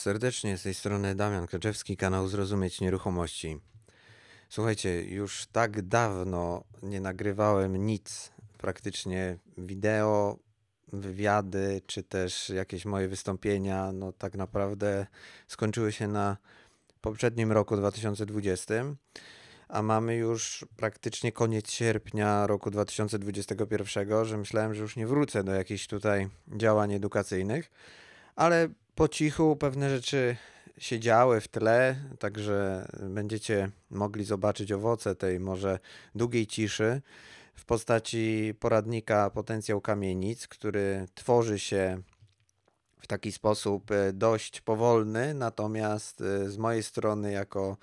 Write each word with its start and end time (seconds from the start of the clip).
Serdecznie, 0.00 0.58
z 0.58 0.62
tej 0.62 0.74
strony 0.74 1.14
Damian 1.14 1.46
Kaczewski, 1.46 1.96
kanał 1.96 2.28
Zrozumieć 2.28 2.80
Nieruchomości. 2.80 3.60
Słuchajcie, 4.48 5.02
już 5.02 5.46
tak 5.46 5.82
dawno 5.82 6.64
nie 6.82 7.00
nagrywałem 7.00 7.86
nic, 7.86 8.32
praktycznie 8.58 9.38
wideo, 9.58 10.38
wywiady, 10.92 11.82
czy 11.86 12.02
też 12.02 12.48
jakieś 12.48 12.84
moje 12.84 13.08
wystąpienia, 13.08 13.92
no 13.92 14.12
tak 14.12 14.34
naprawdę 14.34 15.06
skończyły 15.48 15.92
się 15.92 16.08
na 16.08 16.36
poprzednim 17.00 17.52
roku 17.52 17.76
2020, 17.76 18.74
a 19.68 19.82
mamy 19.82 20.16
już 20.16 20.64
praktycznie 20.76 21.32
koniec 21.32 21.70
sierpnia 21.70 22.46
roku 22.46 22.70
2021, 22.70 24.24
że 24.24 24.38
myślałem, 24.38 24.74
że 24.74 24.82
już 24.82 24.96
nie 24.96 25.06
wrócę 25.06 25.44
do 25.44 25.54
jakichś 25.54 25.86
tutaj 25.86 26.28
działań 26.48 26.92
edukacyjnych, 26.92 27.70
ale 28.36 28.68
po 28.94 29.08
cichu 29.08 29.56
pewne 29.56 29.90
rzeczy 29.90 30.36
się 30.78 31.00
działy 31.00 31.40
w 31.40 31.48
tle, 31.48 31.96
także 32.18 32.88
będziecie 33.02 33.70
mogli 33.90 34.24
zobaczyć 34.24 34.72
owoce 34.72 35.14
tej 35.14 35.40
może 35.40 35.78
długiej 36.14 36.46
ciszy 36.46 37.02
w 37.54 37.64
postaci 37.64 38.54
poradnika 38.60 39.30
Potencjał 39.30 39.80
Kamienic, 39.80 40.48
który 40.48 41.06
tworzy 41.14 41.58
się 41.58 42.02
w 43.00 43.06
taki 43.06 43.32
sposób 43.32 43.90
e, 43.90 44.12
dość 44.12 44.60
powolny, 44.60 45.34
natomiast 45.34 46.20
e, 46.20 46.50
z 46.50 46.58
mojej 46.58 46.82
strony 46.82 47.32
jako 47.32 47.76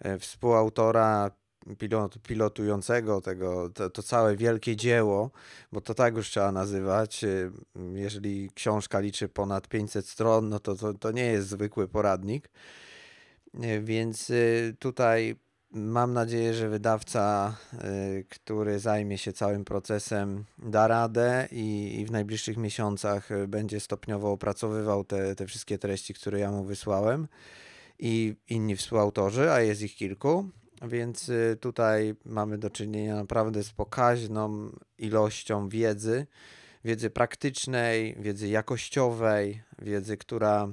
e, 0.00 0.18
współautora 0.18 1.30
pilot, 1.78 2.18
pilotującego 2.22 3.20
tego, 3.20 3.70
to, 3.70 3.90
to, 3.90 4.02
całe 4.02 4.36
wielkie 4.36 4.76
dzieło, 4.76 5.30
bo 5.72 5.80
to 5.80 5.94
tak 5.94 6.16
już 6.16 6.30
trzeba 6.30 6.52
nazywać. 6.52 7.24
Y, 7.24 7.50
jeżeli 7.94 8.50
książka 8.54 9.00
liczy 9.00 9.28
ponad 9.28 9.68
500 9.68 10.08
stron, 10.08 10.48
no 10.48 10.60
to, 10.60 10.76
to, 10.76 10.94
to 10.94 11.12
nie 11.12 11.24
jest 11.24 11.48
zwykły 11.48 11.88
poradnik. 11.88 12.50
Y, 13.64 13.80
więc 13.80 14.30
y, 14.30 14.76
tutaj 14.78 15.36
mam 15.70 16.12
nadzieję, 16.12 16.54
że 16.54 16.68
wydawca, 16.68 17.56
który 18.28 18.78
zajmie 18.78 19.18
się 19.18 19.32
całym 19.32 19.64
procesem, 19.64 20.44
da 20.58 20.88
radę 20.88 21.48
i, 21.52 22.00
i 22.00 22.06
w 22.06 22.10
najbliższych 22.10 22.56
miesiącach 22.56 23.28
będzie 23.48 23.80
stopniowo 23.80 24.32
opracowywał 24.32 25.04
te, 25.04 25.34
te 25.34 25.46
wszystkie 25.46 25.78
treści, 25.78 26.14
które 26.14 26.38
ja 26.38 26.50
mu 26.50 26.64
wysłałem 26.64 27.28
i 27.98 28.36
inni 28.48 28.76
współautorzy, 28.76 29.50
a 29.50 29.60
jest 29.60 29.82
ich 29.82 29.96
kilku. 29.96 30.50
Więc 30.88 31.28
y, 31.28 31.56
tutaj 31.60 32.14
mamy 32.24 32.58
do 32.58 32.70
czynienia 32.70 33.16
naprawdę 33.16 33.62
z 33.62 33.72
pokaźną 33.72 34.70
ilością 34.98 35.68
wiedzy, 35.68 36.26
wiedzy 36.84 37.10
praktycznej, 37.10 38.16
wiedzy 38.20 38.48
jakościowej, 38.48 39.62
wiedzy, 39.78 40.16
która 40.16 40.68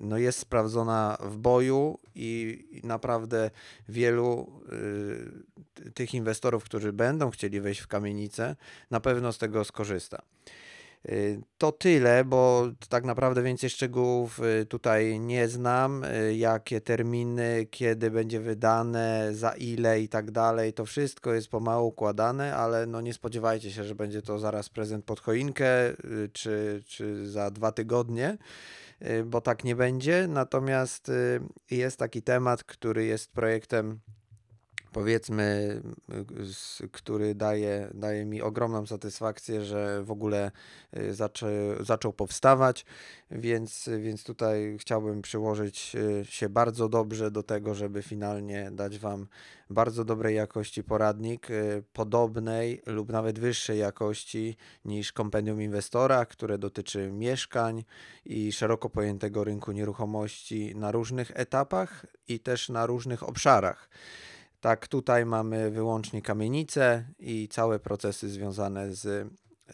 no 0.00 0.18
jest 0.18 0.38
sprawdzona 0.38 1.18
w 1.20 1.36
boju 1.36 1.98
i, 2.14 2.64
naprawdę 2.84 3.50
wielu 3.88 4.60
y, 5.82 5.90
tych 5.90 6.14
inwestorów, 6.14 6.64
którzy 6.64 6.92
będą 6.92 7.30
chcieli 7.30 7.60
wejść 7.60 7.80
w 7.80 7.86
kamienicę, 7.86 8.56
na 8.90 9.00
pewno 9.00 9.32
z 9.32 9.38
tego 9.38 9.64
skorzysta. 9.64 10.22
Y, 11.08 11.40
to 11.58 11.72
tyle, 11.72 12.24
bo 12.24 12.68
tak 12.88 13.04
naprawdę 13.04 13.42
więcej 13.42 13.70
szczegółów 13.70 14.40
y, 14.62 14.66
tutaj 14.66 15.20
nie 15.20 15.48
znam. 15.48 16.04
Y, 16.04 16.36
jakie 16.36 16.80
terminy, 16.80 17.66
kiedy 17.70 18.10
będzie 18.10 18.40
wydane, 18.40 19.28
za 19.32 19.52
ile 19.52 20.00
i 20.00 20.08
tak 20.08 20.30
dalej. 20.30 20.72
To 20.72 20.84
wszystko 20.84 21.32
jest 21.32 21.48
pomału 21.48 21.88
układane, 21.88 22.56
ale 22.56 22.86
no 22.86 23.00
nie 23.00 23.14
spodziewajcie 23.14 23.70
się, 23.70 23.84
że 23.84 23.94
będzie 23.94 24.22
to 24.22 24.38
zaraz 24.38 24.68
prezent 24.68 25.04
pod 25.04 25.20
choinkę 25.20 25.66
czy, 26.32 26.82
czy 26.86 27.30
za 27.30 27.50
dwa 27.50 27.72
tygodnie, 27.72 28.38
bo 29.24 29.40
tak 29.40 29.64
nie 29.64 29.76
będzie. 29.76 30.26
Natomiast 30.28 31.10
jest 31.70 31.98
taki 31.98 32.22
temat, 32.22 32.64
który 32.64 33.04
jest 33.04 33.32
projektem 33.32 34.00
powiedzmy, 34.92 35.80
który 36.92 37.34
daje, 37.34 37.88
daje 37.94 38.24
mi 38.24 38.42
ogromną 38.42 38.86
satysfakcję, 38.86 39.64
że 39.64 40.02
w 40.02 40.10
ogóle 40.10 40.50
y, 40.96 41.14
zaczę, 41.14 41.50
zaczął 41.80 42.12
powstawać, 42.12 42.84
więc, 43.30 43.90
więc 43.98 44.24
tutaj 44.24 44.76
chciałbym 44.80 45.22
przyłożyć 45.22 45.96
y, 45.96 46.24
się 46.24 46.48
bardzo 46.48 46.88
dobrze 46.88 47.30
do 47.30 47.42
tego, 47.42 47.74
żeby 47.74 48.02
finalnie 48.02 48.70
dać 48.72 48.98
Wam 48.98 49.26
bardzo 49.70 50.04
dobrej 50.04 50.36
jakości 50.36 50.84
poradnik, 50.84 51.50
y, 51.50 51.82
podobnej 51.92 52.82
lub 52.86 53.12
nawet 53.12 53.38
wyższej 53.38 53.78
jakości 53.78 54.56
niż 54.84 55.12
kompendium 55.12 55.62
inwestora, 55.62 56.26
które 56.26 56.58
dotyczy 56.58 57.10
mieszkań 57.12 57.84
i 58.24 58.52
szeroko 58.52 58.90
pojętego 58.90 59.44
rynku 59.44 59.72
nieruchomości 59.72 60.76
na 60.76 60.92
różnych 60.92 61.30
etapach 61.34 62.06
i 62.28 62.40
też 62.40 62.68
na 62.68 62.86
różnych 62.86 63.28
obszarach. 63.28 63.88
Tak, 64.62 64.88
tutaj 64.88 65.26
mamy 65.26 65.70
wyłącznie 65.70 66.22
kamienice 66.22 67.04
i 67.18 67.48
całe 67.48 67.78
procesy 67.78 68.28
związane 68.28 68.94
z 68.94 69.28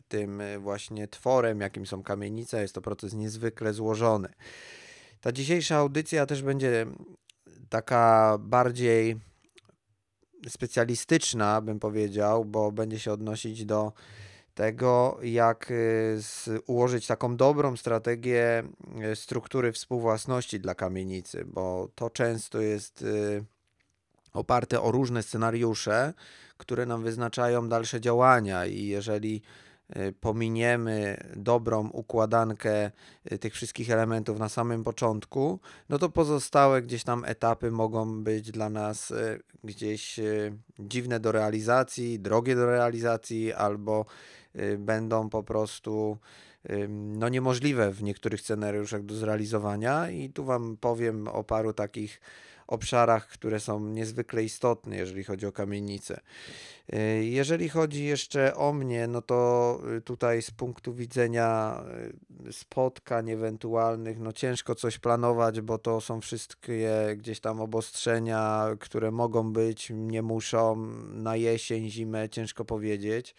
tym 0.08 0.42
właśnie 0.58 1.08
tworem, 1.08 1.60
jakim 1.60 1.86
są 1.86 2.02
kamienice. 2.02 2.62
Jest 2.62 2.74
to 2.74 2.80
proces 2.80 3.14
niezwykle 3.14 3.72
złożony. 3.72 4.28
Ta 5.20 5.32
dzisiejsza 5.32 5.76
audycja 5.76 6.26
też 6.26 6.42
będzie 6.42 6.86
taka 7.68 8.36
bardziej 8.40 9.16
specjalistyczna, 10.48 11.60
bym 11.60 11.80
powiedział, 11.80 12.44
bo 12.44 12.72
będzie 12.72 12.98
się 12.98 13.12
odnosić 13.12 13.64
do 13.64 13.92
tego, 14.54 15.18
jak 15.22 15.70
y, 15.70 16.18
ułożyć 16.66 17.06
taką 17.06 17.36
dobrą 17.36 17.76
strategię 17.76 18.62
y, 19.12 19.16
struktury 19.16 19.72
współwłasności 19.72 20.60
dla 20.60 20.74
kamienicy, 20.74 21.44
bo 21.44 21.88
to 21.94 22.10
często 22.10 22.60
jest 22.60 23.02
y, 23.02 23.44
oparte 24.38 24.82
o 24.82 24.90
różne 24.90 25.22
scenariusze, 25.22 26.14
które 26.58 26.86
nam 26.86 27.02
wyznaczają 27.02 27.68
dalsze 27.68 28.00
działania. 28.00 28.66
I 28.66 28.86
jeżeli 28.86 29.42
y, 29.96 30.14
pominiemy 30.20 31.16
dobrą 31.36 31.88
układankę 31.88 32.90
y, 33.32 33.38
tych 33.38 33.54
wszystkich 33.54 33.90
elementów 33.90 34.38
na 34.38 34.48
samym 34.48 34.84
początku, 34.84 35.60
no 35.88 35.98
to 35.98 36.08
pozostałe 36.08 36.82
gdzieś 36.82 37.04
tam 37.04 37.24
etapy 37.24 37.70
mogą 37.70 38.22
być 38.24 38.50
dla 38.50 38.70
nas 38.70 39.10
y, 39.10 39.42
gdzieś 39.64 40.20
dziwne 40.78 41.20
do 41.20 41.32
realizacji, 41.32 42.20
drogie 42.20 42.54
do 42.54 42.66
realizacji, 42.66 43.52
albo 43.52 44.04
będą 44.78 45.28
po 45.28 45.42
prostu 45.42 46.18
no 46.88 47.28
niemożliwe 47.28 47.92
w 47.92 48.02
niektórych 48.02 48.40
scenariuszach 48.40 49.02
do 49.02 49.14
zrealizowania. 49.14 50.10
I 50.10 50.30
tu 50.30 50.44
wam 50.44 50.76
powiem 50.80 51.28
o 51.28 51.44
paru 51.44 51.72
takich 51.72 52.20
obszarach, 52.68 53.28
które 53.28 53.60
są 53.60 53.80
niezwykle 53.80 54.44
istotne, 54.44 54.96
jeżeli 54.96 55.24
chodzi 55.24 55.46
o 55.46 55.52
kamienice. 55.52 56.20
Y, 56.94 57.24
jeżeli 57.24 57.68
chodzi 57.68 58.04
jeszcze 58.04 58.54
o 58.54 58.72
mnie, 58.72 59.06
no 59.06 59.22
to 59.22 59.80
y, 59.96 60.00
tutaj 60.00 60.42
z 60.42 60.50
punktu 60.50 60.94
widzenia 60.94 61.80
y, 62.46 62.52
spotkań 62.52 63.30
ewentualnych, 63.30 64.18
no 64.18 64.32
ciężko 64.32 64.74
coś 64.74 64.98
planować, 64.98 65.60
bo 65.60 65.78
to 65.78 66.00
są 66.00 66.20
wszystkie 66.20 66.90
gdzieś 67.16 67.40
tam 67.40 67.60
obostrzenia, 67.60 68.66
które 68.80 69.10
mogą 69.10 69.52
być, 69.52 69.92
nie 69.94 70.22
muszą, 70.22 70.76
na 71.12 71.36
jesień, 71.36 71.90
zimę, 71.90 72.28
ciężko 72.28 72.64
powiedzieć. 72.64 73.34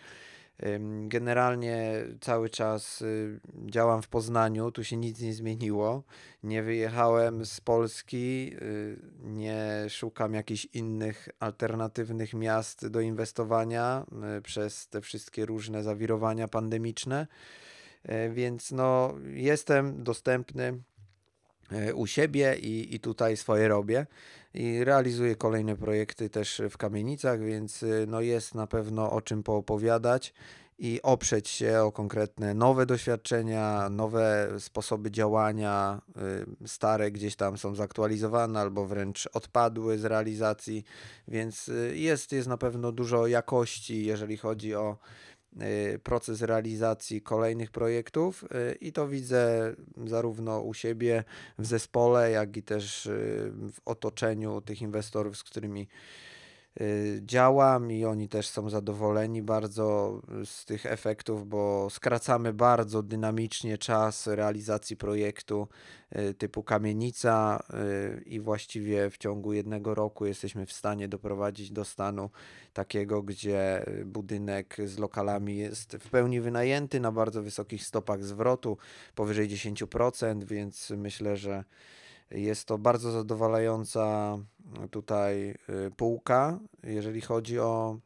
Generalnie 1.08 2.06
cały 2.22 2.50
czas 2.50 3.02
y, 3.02 3.40
działam 3.66 4.02
w 4.02 4.08
Poznaniu, 4.08 4.72
tu 4.72 4.84
się 4.84 4.98
nic 4.98 5.22
nie 5.22 5.34
zmieniło. 5.34 6.04
Nie 6.44 6.64
wyjechałem 6.64 7.46
z 7.46 7.62
Polski, 7.62 8.54
y, 8.62 9.00
nie 9.24 9.86
szukam 9.90 10.34
jakichś 10.34 10.66
innych 10.66 11.30
alternatywnych 11.40 12.34
miast 12.34 12.88
do 12.88 13.02
inwestowania 13.02 14.06
y, 14.38 14.42
przez 14.42 14.88
te 14.88 15.02
wszystkie 15.02 15.46
różne 15.46 15.84
zawirowania 15.84 16.48
pandemiczne. 16.48 17.28
Więc 18.32 18.72
no, 18.72 19.16
jestem 19.34 20.04
dostępny 20.04 20.80
u 21.96 22.08
siebie 22.08 22.56
i, 22.56 22.96
i 22.96 23.00
tutaj 23.00 23.38
swoje 23.38 23.68
robię. 23.68 24.06
I 24.54 24.84
realizuję 24.84 25.36
kolejne 25.36 25.76
projekty 25.76 26.30
też 26.30 26.62
w 26.70 26.78
kamienicach, 26.78 27.40
więc 27.44 27.84
y, 27.84 28.06
no 28.08 28.22
jest 28.22 28.56
na 28.56 28.68
pewno 28.68 29.12
o 29.12 29.22
czym 29.22 29.44
poopowiadać 29.44 30.34
i 30.80 31.00
oprzeć 31.04 31.50
się 31.50 31.82
o 31.82 31.92
konkretne 31.92 32.54
nowe 32.54 32.86
doświadczenia, 32.86 33.90
nowe 33.90 34.50
sposoby 34.60 35.12
działania, 35.12 36.02
y, 36.64 36.68
stare 36.68 37.12
gdzieś 37.12 37.36
tam 37.36 37.58
są 37.58 37.76
zaktualizowane 37.76 38.60
albo 38.60 38.86
wręcz 38.86 39.30
odpadły 39.34 39.98
z 39.98 40.06
realizacji, 40.06 40.84
więc 41.28 41.68
y, 41.68 41.98
jest, 41.98 42.32
jest 42.32 42.48
na 42.48 42.58
pewno 42.58 42.92
dużo 42.92 43.28
jakości, 43.28 44.06
jeżeli 44.06 44.38
chodzi 44.38 44.76
o 44.76 44.98
proces 46.04 46.42
realizacji 46.42 47.22
kolejnych 47.22 47.72
projektów 47.72 48.44
y, 48.44 48.76
i 48.82 48.92
to 48.92 49.08
widzę 49.08 49.76
zarówno 50.06 50.62
u 50.62 50.74
siebie 50.74 51.24
w 51.60 51.66
zespole, 51.66 52.32
jak 52.32 52.58
i 52.58 52.64
też 52.64 53.06
y, 53.06 53.52
w 53.54 53.80
otoczeniu 53.86 54.62
tych 54.62 54.82
inwestorów, 54.82 55.38
z 55.38 55.44
którymi 55.44 55.82
y, 55.82 56.29
działam 57.22 57.92
i 57.92 58.06
oni 58.06 58.30
też 58.30 58.48
są 58.48 58.70
zadowoleni 58.70 59.42
bardzo 59.42 60.22
z 60.46 60.66
tych 60.66 60.86
efektów, 60.86 61.48
bo 61.48 61.90
skracamy 61.90 62.54
bardzo 62.54 63.04
dynamicznie 63.04 63.78
czas 63.78 64.28
realizacji 64.28 64.98
projektu 64.98 65.68
y, 66.16 66.34
typu 66.34 66.64
kamienica 66.64 67.64
y, 68.18 68.22
i 68.24 68.40
właściwie 68.40 69.10
w 69.10 69.18
ciągu 69.18 69.54
jednego 69.54 69.96
roku 69.96 70.26
jesteśmy 70.26 70.66
w 70.66 70.74
stanie 70.74 71.08
doprowadzić 71.08 71.72
do 71.72 71.86
stanu 71.86 72.30
takiego, 72.74 73.24
gdzie 73.24 73.86
budynek 74.06 74.78
z 74.86 74.98
lokalami 74.98 75.58
jest 75.58 75.98
w 76.00 76.10
pełni 76.10 76.42
wynajęty 76.42 77.00
na 77.00 77.12
bardzo 77.12 77.44
wysokich 77.44 77.84
stopach 77.84 78.24
zwrotu, 78.24 78.78
powyżej 79.16 79.50
10%, 79.50 80.44
więc 80.44 80.90
myślę, 80.90 81.38
że 81.38 81.64
jest 82.32 82.66
to 82.66 82.78
bardzo 82.78 83.12
zadowalająca 83.12 84.38
tutaj 84.92 85.50
y, 85.50 85.92
półka, 85.98 86.60
jeżeli 86.84 87.22
chodzi 87.22 87.60
o, 87.60 88.00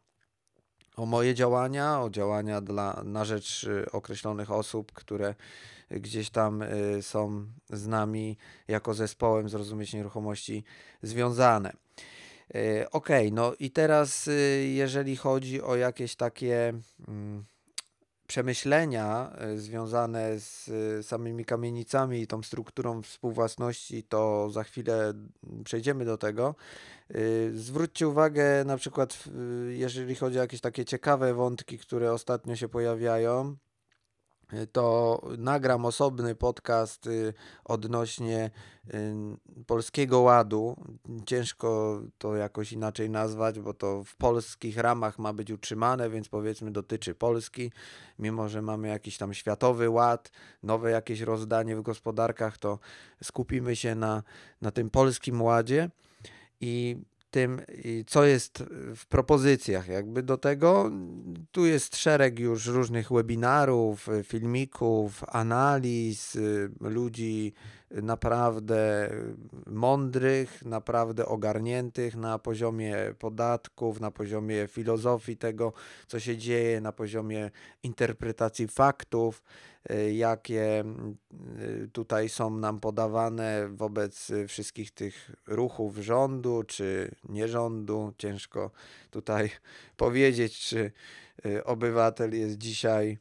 o 0.95 1.05
moje 1.05 1.33
działania, 1.33 2.01
o 2.01 2.09
działania 2.09 2.61
dla, 2.61 3.01
na 3.05 3.25
rzecz 3.25 3.63
y, 3.63 3.91
określonych 3.91 4.51
osób, 4.51 4.91
które 4.91 5.35
gdzieś 5.91 6.29
tam 6.29 6.63
są 7.01 7.45
z 7.69 7.87
nami 7.87 8.37
jako 8.67 8.93
zespołem 8.93 9.49
Zrozumieć 9.49 9.93
Nieruchomości 9.93 10.63
związane. 11.01 11.73
Ok, 12.91 13.09
no 13.31 13.53
i 13.59 13.71
teraz 13.71 14.29
jeżeli 14.63 15.15
chodzi 15.15 15.61
o 15.61 15.75
jakieś 15.75 16.15
takie 16.15 16.73
mm, 17.07 17.45
przemyślenia 18.33 19.31
e, 19.37 19.57
związane 19.57 20.39
z 20.39 20.69
e, 20.99 21.03
samymi 21.03 21.45
kamienicami 21.45 22.21
i 22.21 22.27
tą 22.27 22.43
strukturą 22.43 23.01
współwłasności, 23.01 24.03
to 24.03 24.49
za 24.51 24.63
chwilę 24.63 25.13
przejdziemy 25.63 26.05
do 26.05 26.17
tego. 26.17 26.55
E, 27.09 27.15
zwróćcie 27.53 28.07
uwagę 28.07 28.63
na 28.65 28.77
przykład, 28.77 29.23
jeżeli 29.69 30.15
chodzi 30.15 30.37
o 30.37 30.41
jakieś 30.41 30.61
takie 30.61 30.85
ciekawe 30.85 31.33
wątki, 31.33 31.77
które 31.77 32.13
ostatnio 32.13 32.55
się 32.55 32.69
pojawiają 32.69 33.55
to 34.71 35.21
nagram 35.37 35.85
osobny 35.85 36.35
podcast 36.35 37.07
y, 37.07 37.33
odnośnie 37.65 38.51
y, 38.93 39.13
Polskiego 39.67 40.19
Ładu. 40.19 40.75
Ciężko 41.25 42.01
to 42.17 42.35
jakoś 42.35 42.71
inaczej 42.71 43.09
nazwać, 43.09 43.59
bo 43.59 43.73
to 43.73 44.03
w 44.03 44.15
polskich 44.15 44.77
ramach 44.77 45.19
ma 45.19 45.33
być 45.33 45.51
utrzymane, 45.51 46.09
więc 46.09 46.29
powiedzmy 46.29 46.71
dotyczy 46.71 47.15
Polski. 47.15 47.71
Mimo, 48.19 48.49
że 48.49 48.61
mamy 48.61 48.87
jakiś 48.87 49.17
tam 49.17 49.33
światowy 49.33 49.89
ład, 49.89 50.31
nowe 50.63 50.91
jakieś 50.91 51.21
rozdanie 51.21 51.75
w 51.75 51.81
gospodarkach, 51.81 52.57
to 52.57 52.79
skupimy 53.23 53.75
się 53.75 53.95
na, 53.95 54.23
na 54.61 54.71
tym 54.71 54.89
polskim 54.89 55.41
ładzie. 55.41 55.89
I 56.61 56.97
tym, 57.33 57.61
co 58.07 58.25
jest 58.25 58.63
w 58.95 59.05
propozycjach 59.05 59.87
jakby 59.87 60.23
do 60.23 60.37
tego. 60.37 60.91
Tu 61.51 61.65
jest 61.65 61.97
szereg 61.97 62.39
już 62.39 62.67
różnych 62.67 63.11
webinarów, 63.11 64.09
filmików, 64.23 65.23
analiz, 65.27 66.37
ludzi 66.79 67.53
naprawdę 68.01 69.09
mądrych, 69.65 70.65
naprawdę 70.65 71.25
ogarniętych 71.25 72.15
na 72.15 72.39
poziomie 72.39 72.95
podatków, 73.19 73.99
na 73.99 74.11
poziomie 74.11 74.67
filozofii 74.67 75.37
tego, 75.37 75.73
co 76.07 76.19
się 76.19 76.37
dzieje, 76.37 76.81
na 76.81 76.91
poziomie 76.91 77.51
interpretacji 77.83 78.67
faktów. 78.67 79.43
Y, 79.91 80.13
jakie 80.13 80.83
y, 81.83 81.89
tutaj 81.93 82.29
są 82.29 82.57
nam 82.57 82.79
podawane 82.79 83.67
wobec 83.71 84.31
wszystkich 84.47 84.91
tych 84.91 85.31
ruchów 85.47 85.97
rządu 85.97 86.63
czy 86.67 87.11
nierządu. 87.29 88.13
Ciężko 88.17 88.71
tutaj 89.11 89.49
powiedzieć, 89.97 90.59
czy 90.59 90.91
y, 91.45 91.63
obywatel 91.63 92.33
jest 92.39 92.57
dzisiaj 92.57 93.17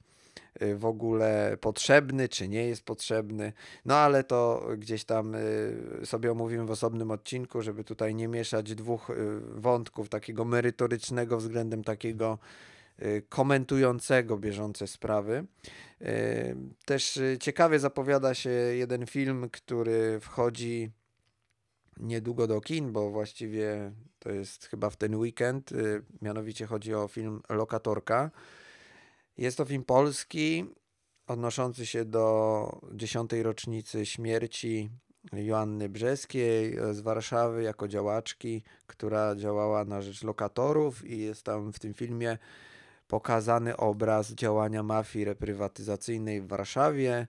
w 0.74 0.84
ogóle 0.84 1.56
potrzebny, 1.60 2.28
czy 2.28 2.48
nie 2.48 2.66
jest 2.66 2.84
potrzebny. 2.84 3.52
No 3.84 3.94
ale 3.94 4.24
to 4.24 4.68
gdzieś 4.78 5.04
tam 5.04 5.36
sobie 6.04 6.32
omówimy 6.32 6.66
w 6.66 6.70
osobnym 6.70 7.10
odcinku, 7.10 7.62
żeby 7.62 7.84
tutaj 7.84 8.14
nie 8.14 8.28
mieszać 8.28 8.74
dwóch 8.74 9.10
wątków, 9.54 10.08
takiego 10.08 10.44
merytorycznego 10.44 11.36
względem 11.36 11.84
takiego 11.84 12.38
komentującego 13.28 14.38
bieżące 14.38 14.86
sprawy. 14.86 15.46
Też 16.84 17.16
y, 17.16 17.38
ciekawie 17.40 17.78
zapowiada 17.78 18.34
się 18.34 18.50
jeden 18.50 19.06
film, 19.06 19.48
który 19.50 20.20
wchodzi 20.20 20.90
niedługo 21.96 22.46
do 22.46 22.60
kin, 22.60 22.92
bo 22.92 23.10
właściwie 23.10 23.92
to 24.18 24.30
jest 24.30 24.66
chyba 24.66 24.90
w 24.90 24.96
ten 24.96 25.14
weekend. 25.14 25.72
Y, 25.72 26.02
mianowicie 26.22 26.66
chodzi 26.66 26.94
o 26.94 27.08
film 27.08 27.42
Lokatorka. 27.48 28.30
Jest 29.38 29.56
to 29.56 29.64
film 29.64 29.84
polski 29.84 30.64
odnoszący 31.26 31.86
się 31.86 32.04
do 32.04 32.80
dziesiątej 32.92 33.42
rocznicy 33.42 34.06
śmierci 34.06 34.90
Joanny 35.32 35.88
Brzeskiej 35.88 36.76
z 36.92 37.00
Warszawy 37.00 37.62
jako 37.62 37.88
działaczki, 37.88 38.62
która 38.86 39.36
działała 39.36 39.84
na 39.84 40.02
rzecz 40.02 40.22
lokatorów 40.22 41.04
i 41.06 41.18
jest 41.18 41.42
tam 41.42 41.72
w 41.72 41.78
tym 41.78 41.94
filmie 41.94 42.38
pokazany 43.06 43.76
obraz 43.76 44.32
działania 44.32 44.82
mafii 44.82 45.24
reprywatyzacyjnej 45.24 46.40
w 46.40 46.48
Warszawie, 46.48 47.26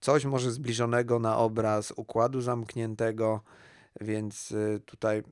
coś 0.00 0.24
może 0.24 0.50
zbliżonego 0.50 1.18
na 1.18 1.38
obraz 1.38 1.92
układu 1.96 2.40
zamkniętego, 2.40 3.40
więc 4.00 4.50
y, 4.50 4.80
tutaj 4.86 5.22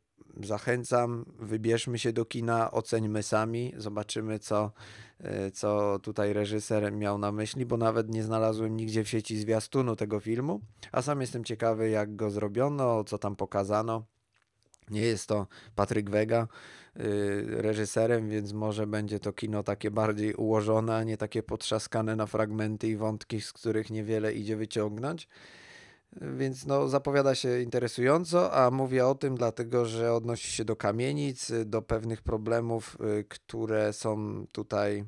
zachęcam, 0.42 1.24
wybierzmy 1.38 1.98
się 1.98 2.12
do 2.12 2.24
kina, 2.24 2.70
oceńmy 2.70 3.22
sami, 3.22 3.72
zobaczymy 3.76 4.38
co, 4.38 4.72
y, 5.20 5.50
co 5.50 5.98
tutaj 5.98 6.32
reżyser 6.32 6.92
miał 6.92 7.18
na 7.18 7.32
myśli, 7.32 7.66
bo 7.66 7.76
nawet 7.76 8.08
nie 8.08 8.22
znalazłem 8.22 8.76
nigdzie 8.76 9.04
w 9.04 9.08
sieci 9.08 9.38
zwiastunu 9.38 9.96
tego 9.96 10.20
filmu, 10.20 10.60
a 10.92 11.02
sam 11.02 11.20
jestem 11.20 11.44
ciekawy 11.44 11.90
jak 11.90 12.16
go 12.16 12.30
zrobiono, 12.30 13.04
co 13.04 13.18
tam 13.18 13.36
pokazano. 13.36 14.04
Nie 14.90 15.00
jest 15.00 15.26
to 15.26 15.46
Patryk 15.74 16.10
Wega 16.10 16.48
y, 16.96 17.44
reżyserem, 17.48 18.28
więc 18.28 18.52
może 18.52 18.86
będzie 18.86 19.20
to 19.20 19.32
kino 19.32 19.62
takie 19.62 19.90
bardziej 19.90 20.34
ułożone, 20.34 20.96
a 20.96 21.02
nie 21.02 21.16
takie 21.16 21.42
potrzaskane 21.42 22.16
na 22.16 22.26
fragmenty 22.26 22.88
i 22.88 22.96
wątki, 22.96 23.40
z 23.40 23.52
których 23.52 23.90
niewiele 23.90 24.32
idzie 24.32 24.56
wyciągnąć. 24.56 25.28
Więc 26.20 26.66
no, 26.66 26.88
zapowiada 26.88 27.34
się 27.34 27.60
interesująco, 27.60 28.52
a 28.52 28.70
mówię 28.70 29.06
o 29.06 29.14
tym 29.14 29.34
dlatego, 29.34 29.86
że 29.86 30.12
odnosi 30.12 30.52
się 30.52 30.64
do 30.64 30.76
kamienic, 30.76 31.52
do 31.64 31.82
pewnych 31.82 32.22
problemów, 32.22 32.96
y, 33.20 33.24
które 33.24 33.92
są 33.92 34.46
tutaj 34.52 35.04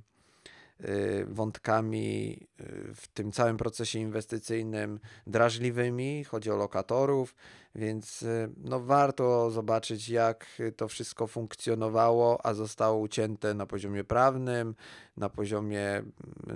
wątkami 1.26 2.38
y, 2.60 2.94
w 2.94 3.08
tym 3.08 3.32
całym 3.32 3.56
procesie 3.56 3.98
inwestycyjnym 3.98 5.00
drażliwymi, 5.26 6.24
chodzi 6.24 6.50
o 6.50 6.56
lokatorów, 6.56 7.34
więc 7.74 8.22
y, 8.22 8.50
no 8.64 8.80
warto 8.80 9.50
zobaczyć, 9.50 10.08
jak 10.08 10.46
to 10.76 10.88
wszystko 10.88 11.26
funkcjonowało, 11.26 12.46
a 12.46 12.54
zostało 12.54 12.98
ucięte 12.98 13.54
na 13.54 13.66
poziomie 13.66 14.04
prawnym, 14.04 14.74
na 15.16 15.28
poziomie 15.28 16.02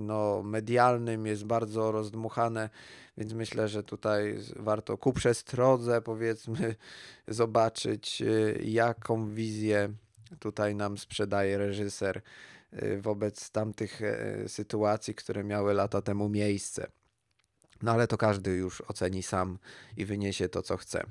no, 0.01 0.43
medialnym, 0.43 1.27
jest 1.27 1.45
bardzo 1.45 1.93
rozdmuchane, 1.93 2.71
więc 3.17 3.33
myślę, 3.33 3.69
że 3.69 3.83
tutaj 3.83 4.39
warto 4.57 4.99
ku 4.99 5.13
przestrodze, 5.13 6.03
powiedzmy, 6.03 6.75
zobaczyć, 7.29 8.23
jaką 8.65 9.35
wizję 9.35 9.93
tutaj 10.39 10.75
nam 10.75 10.99
sprzedaje 10.99 11.59
reżyser 11.59 12.17
Y, 12.17 12.60
wobec 13.01 13.51
tamtych 13.51 14.03
e, 14.03 14.49
sytuacji, 14.49 15.15
które 15.15 15.45
miały 15.45 15.75
lata 15.75 16.03
temu 16.03 16.29
miejsce. 16.29 16.87
No 17.83 17.93
ale 17.93 18.07
to 18.07 18.19
każdy 18.19 18.51
już 18.51 18.81
oceni 18.81 19.23
sam 19.23 19.59
i 19.97 20.05
wyniesie 20.05 20.49
to, 20.49 20.63
co 20.63 20.77
chce. 20.77 21.05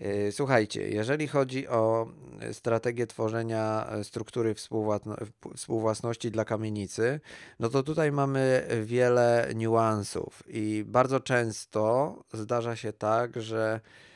Y, 0.00 0.32
słuchajcie, 0.32 0.88
jeżeli 0.88 1.28
chodzi 1.28 1.68
o 1.68 2.08
strategię 2.52 3.06
tworzenia 3.06 3.86
e, 3.90 4.04
struktury 4.04 4.54
współwłasności 5.54 6.30
dla 6.30 6.44
kamienicy, 6.44 7.20
no 7.60 7.68
to 7.68 7.82
tutaj 7.82 8.12
mamy 8.12 8.68
wiele 8.84 9.52
niuansów 9.54 10.42
i 10.48 10.84
bardzo 10.86 11.20
często 11.20 12.14
zdarza 12.32 12.76
się 12.76 12.92
tak, 12.92 13.42
że 13.42 13.80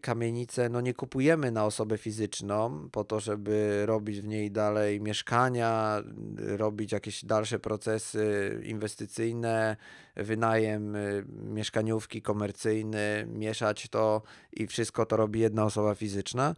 kamienicę 0.00 0.68
no 0.68 0.80
nie 0.80 0.94
kupujemy 0.94 1.50
na 1.50 1.64
osobę 1.64 1.98
fizyczną 1.98 2.88
po 2.92 3.04
to, 3.04 3.20
żeby 3.20 3.82
robić 3.86 4.20
w 4.20 4.26
niej 4.26 4.50
dalej 4.50 5.00
mieszkania, 5.00 6.02
y, 6.40 6.56
robić 6.56 6.92
jakieś 6.92 7.24
dalsze 7.24 7.58
procesy 7.58 8.60
inwestycyjne, 8.64 9.76
wynajem 10.16 10.96
y, 10.96 11.24
mieszkaniówki 11.28 12.22
komercyjny, 12.22 13.26
mieszać 13.28 13.88
to 13.88 14.22
i 14.52 14.66
wszystko 14.66 15.06
to 15.06 15.16
robi 15.16 15.40
jedna 15.40 15.64
osoba 15.64 15.94
fizyczna. 15.94 16.54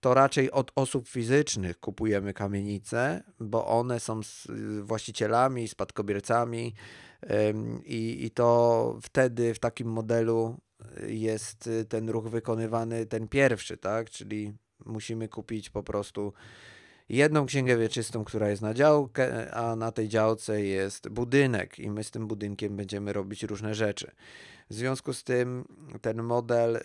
To 0.00 0.14
raczej 0.14 0.50
od 0.50 0.72
osób 0.74 1.08
fizycznych 1.08 1.80
kupujemy 1.80 2.34
kamienice, 2.34 3.22
bo 3.40 3.66
one 3.66 4.00
są 4.00 4.20
właścicielami, 4.82 5.68
spadkobiercami 5.68 6.74
i, 7.84 8.24
i 8.24 8.30
to 8.30 8.98
wtedy 9.02 9.54
w 9.54 9.58
takim 9.58 9.88
modelu 9.88 10.56
jest 11.06 11.66
y, 11.66 11.84
ten 11.84 12.10
ruch 12.10 12.28
wykonywany, 12.28 13.06
ten 13.06 13.28
pierwszy, 13.28 13.76
tak? 13.76 14.10
Czyli 14.10 14.52
musimy 14.84 15.28
kupić 15.28 15.70
po 15.70 15.82
prostu 15.82 16.32
jedną 17.08 17.46
księgę 17.46 17.76
wieczystą, 17.76 18.24
która 18.24 18.50
jest 18.50 18.62
na 18.62 18.74
działkę, 18.74 19.54
a 19.54 19.76
na 19.76 19.92
tej 19.92 20.08
działce 20.08 20.62
jest 20.62 21.08
budynek 21.08 21.78
i 21.78 21.90
my 21.90 22.04
z 22.04 22.10
tym 22.10 22.26
budynkiem 22.26 22.76
będziemy 22.76 23.12
robić 23.12 23.42
różne 23.42 23.74
rzeczy. 23.74 24.10
W 24.70 24.74
związku 24.74 25.12
z 25.12 25.24
tym 25.24 25.64
ten 26.00 26.22
model 26.22 26.76
y, 26.76 26.80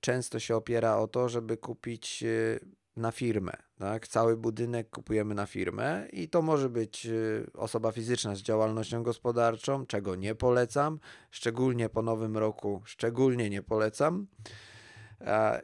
często 0.00 0.38
się 0.38 0.56
opiera 0.56 0.96
o 0.96 1.08
to, 1.08 1.28
żeby 1.28 1.56
kupić 1.56 2.22
y, 2.22 2.60
na 2.98 3.12
firmę. 3.12 3.52
Tak? 3.78 4.08
Cały 4.08 4.36
budynek 4.36 4.90
kupujemy 4.90 5.34
na 5.34 5.46
firmę 5.46 6.08
i 6.12 6.28
to 6.28 6.42
może 6.42 6.68
być 6.68 7.06
y, 7.06 7.46
osoba 7.54 7.92
fizyczna 7.92 8.34
z 8.34 8.38
działalnością 8.38 9.02
gospodarczą, 9.02 9.86
czego 9.86 10.16
nie 10.16 10.34
polecam, 10.34 10.98
szczególnie 11.30 11.88
po 11.88 12.02
nowym 12.02 12.36
roku, 12.36 12.82
szczególnie 12.84 13.50
nie 13.50 13.62
polecam. 13.62 14.26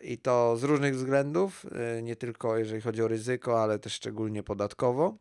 I 0.03 0.19
to 0.19 0.57
z 0.57 0.63
różnych 0.63 0.95
względów, 0.95 1.67
nie 2.03 2.17
tylko 2.17 2.59
jeżeli 2.59 2.81
chodzi 2.81 3.03
o 3.03 3.09
ryzyko, 3.09 3.63
ale 3.63 3.79
też 3.79 3.93
szczególnie 3.93 4.43
podatkowo. 4.43 5.19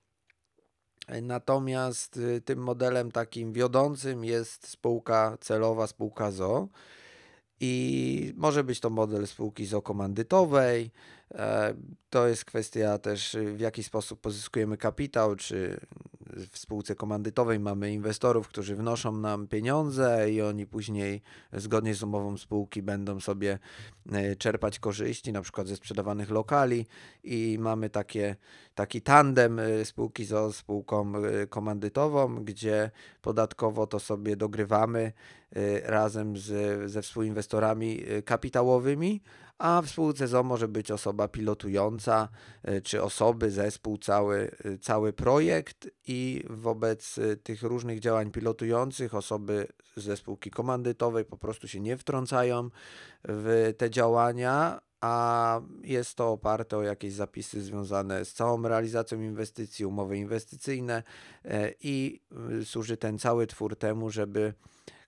Natomiast 1.22 2.20
tym 2.46 2.60
modelem 2.60 3.12
takim 3.12 3.54
wiodącym 3.54 4.26
jest 4.26 4.68
spółka 4.68 5.38
celowa, 5.42 5.88
spółka 5.88 6.32
ZO. 6.32 6.68
I 7.60 8.34
może 8.38 8.64
być 8.64 8.80
to 8.80 8.90
model 8.90 9.28
spółki 9.28 9.66
ZO 9.66 9.82
komandytowej. 9.82 10.92
E, 11.34 11.74
to 12.10 12.28
jest 12.28 12.46
kwestia 12.46 12.98
też, 12.98 13.38
w 13.56 13.60
jaki 13.60 13.84
sposób 13.84 14.22
pozyskujemy 14.22 14.78
kapitał, 14.78 15.36
czy 15.36 15.80
w 16.52 16.58
spółce 16.58 16.96
komandytowej 16.96 17.60
mamy 17.60 17.94
inwestorów, 17.94 18.48
którzy 18.48 18.76
wnoszą 18.76 19.12
nam 19.12 19.48
pieniądze 19.48 20.32
i 20.32 20.42
oni 20.42 20.66
później 20.68 21.22
zgodnie 21.54 21.96
z 21.96 22.04
umową 22.04 22.38
spółki 22.38 22.82
będą 22.82 23.20
sobie 23.20 23.60
e, 24.12 24.36
czerpać 24.36 24.80
korzyści, 24.80 25.34
na 25.34 25.42
przykład 25.42 25.68
ze 25.68 25.76
sprzedawanych 25.76 26.30
lokali. 26.30 26.86
I 27.24 27.58
mamy 27.60 27.90
takie, 27.90 28.36
taki 28.76 29.02
tandem 29.02 29.60
e, 29.60 29.86
spółki 29.86 30.26
z 30.26 30.56
spółką 30.56 31.14
komandytową, 31.50 32.36
gdzie 32.36 32.92
podatkowo 33.22 33.88
to 33.88 34.00
sobie 34.00 34.36
dogrywamy 34.36 35.12
razem 35.84 36.38
z, 36.38 36.92
ze 36.92 37.02
współinwestorami 37.02 38.04
kapitałowymi, 38.26 39.22
a 39.58 39.82
w 39.82 39.90
spółce 39.90 40.28
ZO 40.28 40.44
może 40.44 40.68
być 40.68 40.92
osoba 40.92 41.28
pilotująca, 41.28 42.30
e, 42.64 42.82
czy 42.82 43.04
osoby, 43.04 43.52
zespół, 43.52 43.98
cały, 43.98 44.52
e, 44.66 44.78
cały 44.78 45.14
projekt 45.14 45.90
i 46.08 46.44
wobec 46.50 47.18
e, 47.18 47.36
tych 47.36 47.64
różnych 47.64 48.00
działań 48.00 48.32
pilotujących 48.32 49.16
osoby 49.16 49.68
ze 49.98 50.18
spółki 50.18 50.52
komandytowej 50.52 51.26
po 51.26 51.38
prostu 51.38 51.68
się 51.68 51.80
nie 51.80 51.98
wtrącają 51.98 52.70
w 53.24 53.74
te 53.78 53.90
działania, 53.90 54.82
a 55.02 55.62
jest 55.84 56.16
to 56.16 56.32
oparte 56.32 56.78
o 56.78 56.82
jakieś 56.82 57.14
zapisy 57.14 57.62
związane 57.62 58.26
z 58.26 58.34
całą 58.34 58.62
realizacją 58.62 59.22
inwestycji, 59.22 59.86
umowy 59.86 60.18
inwestycyjne 60.18 61.04
i 61.80 62.22
służy 62.64 62.98
ten 62.98 63.20
cały 63.20 63.48
twór 63.48 63.76
temu, 63.76 64.10
żeby 64.10 64.54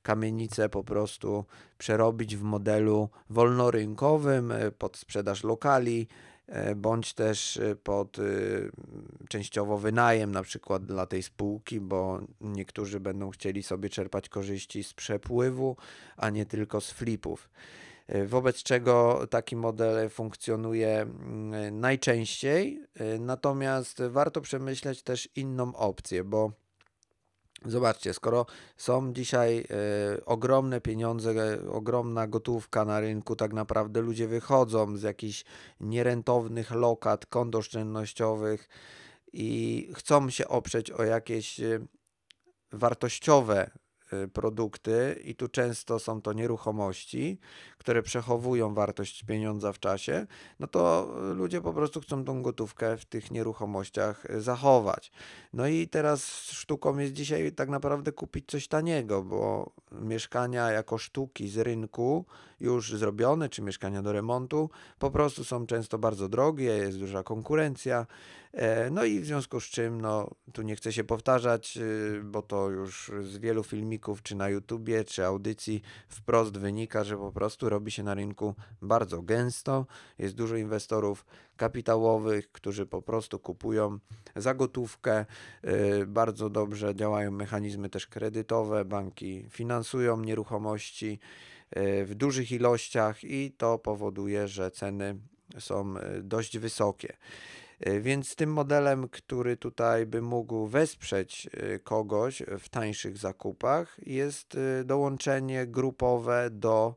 kamienicę 0.05 0.69
po 0.69 0.83
prostu 0.83 1.45
przerobić 1.77 2.35
w 2.35 2.43
modelu 2.43 3.09
wolnorynkowym 3.29 4.51
e, 4.51 4.71
pod 4.71 4.97
sprzedaż 4.97 5.43
lokali, 5.43 6.07
e, 6.47 6.75
bądź 6.75 7.13
też 7.13 7.57
e, 7.57 7.75
pod 7.75 8.17
częściowo 9.29 9.77
wynajem 9.77 10.31
na 10.31 10.43
przykład 10.43 10.85
dla 10.85 11.05
tej 11.05 11.23
spółki, 11.23 11.79
bo 11.79 12.19
niektórzy 12.41 12.99
będą 12.99 13.29
chcieli 13.29 13.63
sobie 13.63 13.89
czerpać 13.89 14.29
korzyści 14.29 14.83
z 14.83 14.93
przepływu, 14.93 15.77
a 16.17 16.29
nie 16.29 16.45
tylko 16.45 16.81
z 16.81 16.91
flipów. 16.91 17.49
Wobec 18.25 18.63
czego 18.63 19.27
taki 19.29 19.55
model 19.55 20.09
funkcjonuje 20.09 21.01
mm, 21.01 21.79
najczęściej, 21.79 22.81
natomiast 23.19 24.01
warto 24.09 24.41
przemyśleć 24.41 25.03
też 25.03 25.29
inną 25.35 25.75
opcję, 25.75 26.23
bo 26.23 26.51
Zobaczcie, 27.65 28.13
skoro 28.13 28.45
są 28.77 29.13
dzisiaj 29.13 29.67
y, 30.17 30.25
ogromne 30.25 30.81
pieniądze, 30.81 31.31
y, 31.31 31.71
ogromna 31.71 32.27
gotówka 32.27 32.85
na 32.85 32.99
rynku, 32.99 33.35
tak 33.35 33.53
naprawdę 33.53 34.01
ludzie 34.01 34.27
wychodzą 34.27 34.97
z 34.97 35.01
jakichś 35.01 35.45
nierentownych 35.79 36.71
lokat, 36.71 37.25
kont 37.25 37.55
oszczędnościowych 37.55 38.69
i 39.33 39.89
chcą 39.95 40.29
się 40.29 40.47
oprzeć 40.47 40.91
o 40.91 41.03
jakieś 41.03 41.59
y, 41.59 41.87
wartościowe 42.71 43.71
produkty 44.33 45.21
i 45.23 45.35
tu 45.35 45.47
często 45.47 45.99
są 45.99 46.21
to 46.21 46.33
nieruchomości, 46.33 47.39
które 47.77 48.03
przechowują 48.03 48.73
wartość 48.73 49.23
pieniądza 49.23 49.73
w 49.73 49.79
czasie, 49.79 50.27
no 50.59 50.67
to 50.67 51.13
ludzie 51.35 51.61
po 51.61 51.73
prostu 51.73 52.01
chcą 52.01 52.25
tą 52.25 52.41
gotówkę 52.41 52.97
w 52.97 53.05
tych 53.05 53.31
nieruchomościach 53.31 54.27
zachować. 54.41 55.11
No 55.53 55.67
i 55.67 55.87
teraz 55.87 56.51
sztuką 56.51 56.97
jest 56.97 57.13
dzisiaj 57.13 57.51
tak 57.51 57.69
naprawdę 57.69 58.11
kupić 58.11 58.45
coś 58.47 58.67
taniego, 58.67 59.23
bo 59.23 59.71
mieszkania 59.91 60.71
jako 60.71 60.97
sztuki 60.97 61.49
z 61.49 61.57
rynku 61.57 62.25
już 62.59 62.93
zrobione, 62.93 63.49
czy 63.49 63.61
mieszkania 63.61 64.01
do 64.01 64.13
remontu, 64.13 64.69
po 64.99 65.11
prostu 65.11 65.43
są 65.43 65.67
często 65.67 65.97
bardzo 65.97 66.29
drogie, 66.29 66.65
jest 66.65 66.99
duża 66.99 67.23
konkurencja. 67.23 68.05
E, 68.55 68.89
no 68.89 69.03
i 69.03 69.19
w 69.19 69.25
związku 69.25 69.59
z 69.59 69.63
czym, 69.63 70.01
no 70.01 70.29
tu 70.53 70.61
nie 70.61 70.75
chcę 70.75 70.93
się 70.93 71.03
powtarzać, 71.03 71.77
y, 71.77 72.21
bo 72.23 72.41
to 72.41 72.69
już 72.69 73.11
z 73.21 73.37
wielu 73.37 73.63
filmików, 73.63 74.23
czy 74.23 74.35
na 74.35 74.49
YouTubie, 74.49 75.03
czy 75.03 75.25
audycji 75.25 75.81
wprost 76.07 76.57
wynika, 76.57 77.03
że 77.03 77.17
po 77.17 77.31
prostu 77.31 77.69
robi 77.69 77.91
się 77.91 78.03
na 78.03 78.13
rynku 78.13 78.55
bardzo 78.81 79.21
gęsto. 79.21 79.85
Jest 80.17 80.35
dużo 80.35 80.55
inwestorów 80.55 81.25
kapitałowych, 81.57 82.51
którzy 82.51 82.85
po 82.85 83.01
prostu 83.01 83.39
kupują 83.39 83.99
za 84.35 84.53
gotówkę. 84.53 85.25
Y, 85.65 86.05
bardzo 86.07 86.49
dobrze 86.49 86.95
działają 86.95 87.31
mechanizmy 87.31 87.89
też 87.89 88.07
kredytowe, 88.07 88.85
banki 88.85 89.45
finansują 89.49 90.19
nieruchomości 90.19 91.19
w 92.05 92.11
dużych 92.15 92.51
ilościach 92.51 93.23
i 93.23 93.51
to 93.57 93.79
powoduje, 93.79 94.47
że 94.47 94.71
ceny 94.71 95.15
są 95.59 95.93
dość 96.23 96.57
wysokie. 96.57 97.17
E, 97.79 97.99
więc 97.99 98.35
tym 98.35 98.53
modelem, 98.53 99.09
który 99.09 99.57
tutaj 99.57 100.05
by 100.05 100.21
mógł 100.21 100.67
wesprzeć 100.67 101.49
e, 101.53 101.79
kogoś 101.79 102.43
w 102.59 102.69
tańszych 102.69 103.17
zakupach, 103.17 103.97
jest 104.05 104.55
e, 104.55 104.83
dołączenie 104.83 105.67
grupowe 105.67 106.49
do 106.51 106.95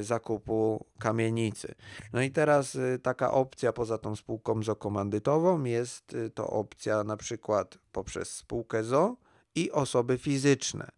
zakupu 0.00 0.86
kamienicy. 0.98 1.74
No 2.12 2.22
i 2.22 2.30
teraz 2.30 2.78
taka 3.02 3.32
opcja 3.32 3.72
poza 3.72 3.98
tą 3.98 4.16
spółką 4.16 4.62
zokomandytową 4.62 5.64
jest 5.64 6.16
to 6.34 6.50
opcja 6.50 7.04
na 7.04 7.16
przykład 7.16 7.78
poprzez 7.92 8.30
spółkę 8.30 8.84
ZO 8.84 9.16
i 9.54 9.70
osoby 9.70 10.18
fizyczne. 10.18 10.88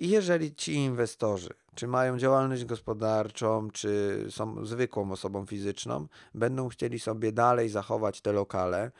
I 0.00 0.08
jeżeli 0.08 0.54
ci 0.54 0.74
inwestorzy 0.74 1.50
czy 1.74 1.86
mają 1.86 2.18
działalność 2.18 2.64
gospodarczą, 2.64 3.70
czy 3.70 4.24
są 4.30 4.66
zwykłą 4.66 5.12
osobą 5.12 5.46
fizyczną, 5.46 6.06
będą 6.34 6.68
chcieli 6.68 6.98
sobie 6.98 7.32
dalej 7.32 7.68
zachować 7.68 8.20
te 8.20 8.32
lokale. 8.32 8.90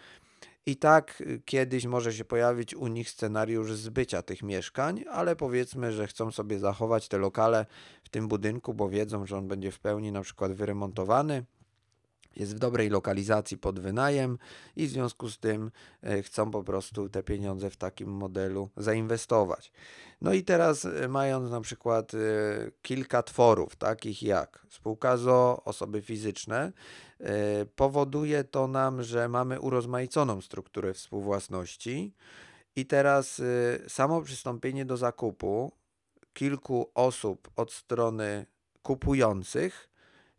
I 0.67 0.77
tak 0.77 1.21
y, 1.21 1.43
kiedyś 1.45 1.87
może 1.87 2.13
się 2.13 2.25
pojawić 2.25 2.75
u 2.75 2.87
nich 2.87 3.11
scenariusz 3.11 3.73
zbycia 3.73 4.23
tych 4.23 4.43
mieszkań, 4.43 5.05
ale 5.11 5.37
powiedzmy, 5.37 5.93
że 5.93 6.07
chcą 6.07 6.31
sobie 6.31 6.59
zachować 6.59 7.09
te 7.09 7.19
lokale 7.19 7.67
w 8.03 8.09
tym 8.09 8.29
budynku, 8.29 8.75
bo 8.75 8.89
wiedzą, 8.89 9.27
że 9.27 9.39
on 9.39 9.49
będzie 9.49 9.71
w 9.73 9.79
pełni 9.79 10.13
na 10.13 10.23
przykład 10.23 10.53
wyremontowany, 10.53 11.45
jest 12.37 12.57
w 12.57 12.59
dobrej 12.59 12.89
lokalizacji 12.89 13.59
pod 13.59 13.81
wynajem 13.81 14.39
i 14.77 14.87
w 14.87 14.91
związku 14.91 15.29
z 15.29 15.39
tym 15.39 15.71
e, 16.03 16.23
chcą 16.23 16.51
po 16.51 16.65
prostu 16.65 17.09
te 17.09 17.23
pieniądze 17.23 17.71
w 17.71 17.77
takim 17.77 18.11
modelu 18.11 18.71
zainwestować. 18.77 19.73
No 20.21 20.33
i 20.33 20.45
teraz 20.45 20.85
e, 20.85 21.09
mając 21.09 21.51
na 21.51 21.61
przykład 21.61 22.15
e, 22.15 22.19
kilka 22.83 23.23
tworów, 23.23 23.77
takich 23.77 24.23
jak 24.23 24.67
spółka 24.71 25.17
ZO, 25.17 25.63
osoby 25.65 26.03
fizyczne, 26.03 26.73
powoduje 27.77 28.45
to 28.45 28.67
nam, 28.67 29.03
że 29.03 29.29
mamy 29.29 29.61
urozmaiconą 29.61 30.41
strukturę 30.41 30.95
współwłasności 30.95 32.15
i 32.77 32.87
teraz 32.87 33.43
samo 33.89 34.23
przystąpienie 34.23 34.85
do 34.85 34.97
zakupu 34.97 35.73
kilku 36.33 36.91
osób 36.95 37.51
od 37.57 37.73
strony 37.73 38.47
kupujących 38.83 39.90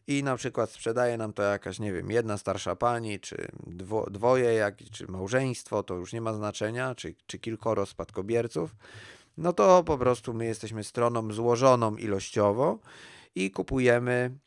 i 0.08 0.24
na 0.24 0.36
przykład 0.36 0.70
sprzedaje 0.70 1.18
nam 1.18 1.34
to 1.34 1.44
jakaś, 1.44 1.80
nie 1.80 1.94
wiem, 1.94 2.12
jedna 2.12 2.38
starsza 2.38 2.76
pani, 2.76 3.20
czy 3.20 3.48
dwo, 3.68 4.10
dwoje, 4.12 4.54
jak, 4.54 4.78
czy 4.92 5.08
małżeństwo, 5.08 5.84
to 5.84 5.96
już 5.96 6.14
nie 6.14 6.22
ma 6.22 6.34
znaczenia, 6.34 6.96
czy, 6.96 7.16
czy 7.28 7.40
kilkoro 7.40 7.86
spadkobierców, 7.86 8.76
no 9.38 9.54
to 9.54 9.84
po 9.84 9.98
prostu 9.98 10.34
my 10.34 10.46
jesteśmy 10.46 10.84
stroną 10.84 11.34
złożoną 11.34 11.96
ilościowo 11.96 12.80
i 13.36 13.52
kupujemy 13.52 14.38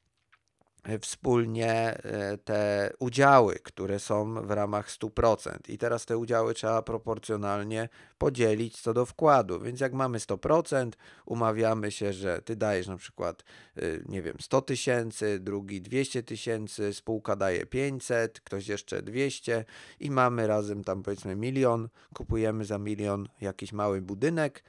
wspólnie 1.00 1.73
e, 1.73 2.38
te 2.38 2.93
udziały, 2.99 3.55
które 3.55 3.99
są 3.99 4.47
w 4.47 4.50
ramach 4.50 4.91
100%. 4.91 5.57
I 5.69 5.79
teraz 5.79 6.07
te 6.07 6.19
udziały 6.19 6.55
trzeba 6.55 6.83
proporcjonalnie 6.83 7.88
podzielić 8.19 8.81
co 8.81 8.95
do 8.95 9.07
wkładu. 9.07 9.61
Więc 9.61 9.81
jak 9.81 9.93
mamy 9.93 10.19
100%, 10.19 10.91
umawiamy 11.26 11.91
się, 11.91 12.12
że 12.12 12.43
ty 12.43 12.57
dajesz 12.57 12.87
na 12.87 12.97
przykład, 12.97 13.45
y, 13.79 14.05
nie 14.09 14.23
wiem, 14.23 14.37
100 14.41 14.62
tysięcy, 14.62 15.38
drugi 15.41 15.83
200 15.83 16.23
tysięcy, 16.23 16.95
spółka 16.95 17.37
daje 17.37 17.67
500, 17.67 18.41
ktoś 18.41 18.69
jeszcze 18.69 19.03
200 19.03 19.64
i 20.00 20.11
mamy 20.11 20.47
razem 20.47 20.85
tam 20.85 21.03
powiedzmy 21.03 21.37
milion, 21.37 21.88
kupujemy 22.14 22.64
za 22.64 22.79
milion 22.79 23.29
jakiś 23.41 23.73
mały 23.73 24.00
budynek. 24.00 24.64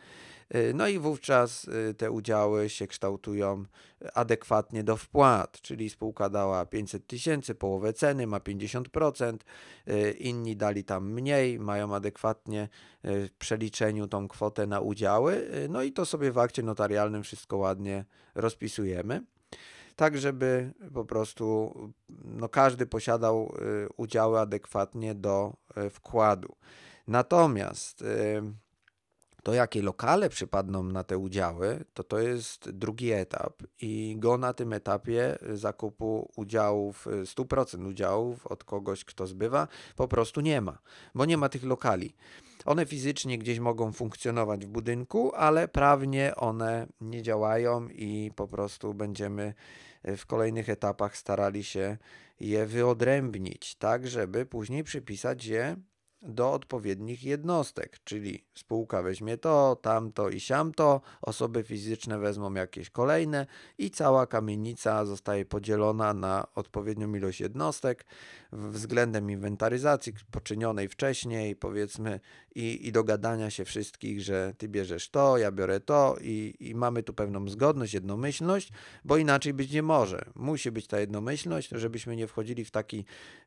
Y, 0.55 0.73
no 0.73 0.87
i 0.87 0.99
wówczas 0.99 1.67
y, 1.67 1.93
te 1.93 2.11
udziały 2.11 2.69
się 2.69 2.87
kształtują 2.87 3.63
adekwatnie 4.13 4.83
do 4.83 4.97
wpłat, 4.97 5.61
czyli 5.61 5.89
spółka 5.89 6.29
dała 6.29 6.65
500 6.65 7.07
tysięcy, 7.07 7.55
połowę 7.55 7.93
ceny, 7.93 8.27
ma 8.27 8.39
50%, 8.39 9.37
y, 9.87 10.11
inni 10.11 10.55
dali 10.55 10.83
tam 10.83 11.11
mniej, 11.11 11.59
mają 11.59 11.95
adekwatnie 11.95 12.69
w 13.03 13.29
przeliczeniu 13.39 14.07
tą 14.07 14.27
kwotę 14.27 14.67
na 14.67 14.79
udziały, 14.79 15.49
no 15.69 15.83
i 15.83 15.91
to 15.91 16.05
sobie 16.05 16.31
w 16.31 16.37
akcie 16.37 16.63
notarialnym 16.63 17.23
wszystko 17.23 17.57
ładnie 17.57 18.05
rozpisujemy 18.35 19.23
tak 19.95 20.17
żeby 20.17 20.73
po 20.93 21.05
prostu 21.05 21.73
no, 22.09 22.49
każdy 22.49 22.85
posiadał 22.85 23.53
udziały 23.97 24.39
adekwatnie 24.39 25.15
do 25.15 25.53
wkładu. 25.89 26.55
Natomiast 27.07 28.03
to, 29.45 29.53
jakie 29.53 29.81
lokale 29.81 30.29
przypadną 30.29 30.83
na 30.83 31.03
te 31.03 31.17
udziały, 31.17 31.85
to 31.93 32.03
to 32.03 32.19
jest 32.19 32.69
drugi 32.69 33.11
etap 33.11 33.63
i 33.81 34.15
go 34.19 34.37
na 34.37 34.53
tym 34.53 34.73
etapie 34.73 35.37
zakupu 35.53 36.31
udziałów, 36.35 37.07
100% 37.07 37.87
udziałów 37.87 38.47
od 38.47 38.63
kogoś, 38.63 39.05
kto 39.05 39.27
zbywa, 39.27 39.67
po 39.95 40.07
prostu 40.07 40.41
nie 40.41 40.61
ma, 40.61 40.77
bo 41.15 41.25
nie 41.25 41.37
ma 41.37 41.49
tych 41.49 41.63
lokali. 41.63 42.15
One 42.65 42.85
fizycznie 42.85 43.37
gdzieś 43.37 43.59
mogą 43.59 43.91
funkcjonować 43.91 44.65
w 44.65 44.69
budynku, 44.69 45.31
ale 45.35 45.67
prawnie 45.67 46.35
one 46.35 46.87
nie 47.01 47.21
działają 47.21 47.87
i 47.89 48.31
po 48.35 48.47
prostu 48.47 48.93
będziemy 48.93 49.53
w 50.03 50.25
kolejnych 50.25 50.69
etapach 50.69 51.17
starali 51.17 51.63
się 51.63 51.97
je 52.39 52.65
wyodrębnić, 52.65 53.75
tak 53.75 54.07
żeby 54.07 54.45
później 54.45 54.83
przypisać 54.83 55.45
je 55.45 55.75
do 56.27 56.53
odpowiednich 56.53 57.23
jednostek, 57.23 57.99
czyli 58.03 58.43
spółka 58.53 59.01
weźmie 59.01 59.37
to, 59.37 59.77
tamto 59.81 60.29
i 60.29 60.39
siamto, 60.39 61.01
osoby 61.21 61.63
fizyczne 61.63 62.19
wezmą 62.19 62.53
jakieś 62.53 62.89
kolejne 62.89 63.45
i 63.77 63.91
cała 63.91 64.27
kamienica 64.27 65.05
zostaje 65.05 65.45
podzielona 65.45 66.13
na 66.13 66.47
odpowiednią 66.55 67.13
ilość 67.13 67.41
jednostek 67.41 68.05
względem 68.51 69.31
inwentaryzacji 69.31 70.13
poczynionej 70.31 70.89
wcześniej, 70.89 71.55
powiedzmy, 71.55 72.19
i, 72.55 72.87
i 72.87 72.91
dogadania 72.91 73.49
się 73.49 73.65
wszystkich, 73.65 74.21
że 74.21 74.53
ty 74.57 74.67
bierzesz 74.67 75.09
to, 75.09 75.37
ja 75.37 75.51
biorę 75.51 75.79
to 75.79 76.15
i, 76.21 76.55
i 76.59 76.75
mamy 76.75 77.03
tu 77.03 77.13
pewną 77.13 77.49
zgodność, 77.49 77.93
jednomyślność, 77.93 78.71
bo 79.05 79.17
inaczej 79.17 79.53
być 79.53 79.71
nie 79.71 79.83
może. 79.83 80.25
Musi 80.35 80.71
być 80.71 80.87
ta 80.87 80.99
jednomyślność, 80.99 81.69
żebyśmy 81.71 82.15
nie 82.15 82.27
wchodzili 82.27 82.65
w 82.65 82.71
taki 82.71 83.05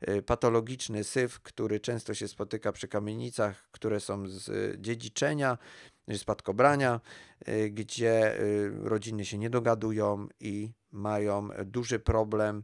y, 0.08 0.22
patologiczny 0.22 1.04
syf, 1.04 1.40
który 1.40 1.80
często 1.80 2.14
się 2.14 2.28
spotyka 2.28 2.67
przy 2.72 2.88
kamienicach, 2.88 3.68
które 3.70 4.00
są 4.00 4.28
z 4.28 4.80
dziedziczenia, 4.80 5.58
spadkobrania, 6.16 7.00
y, 7.48 7.70
gdzie 7.70 8.40
y, 8.40 8.70
rodziny 8.82 9.24
się 9.24 9.38
nie 9.38 9.50
dogadują 9.50 10.28
i 10.40 10.72
mają 10.92 11.48
duży 11.64 11.98
problem 11.98 12.62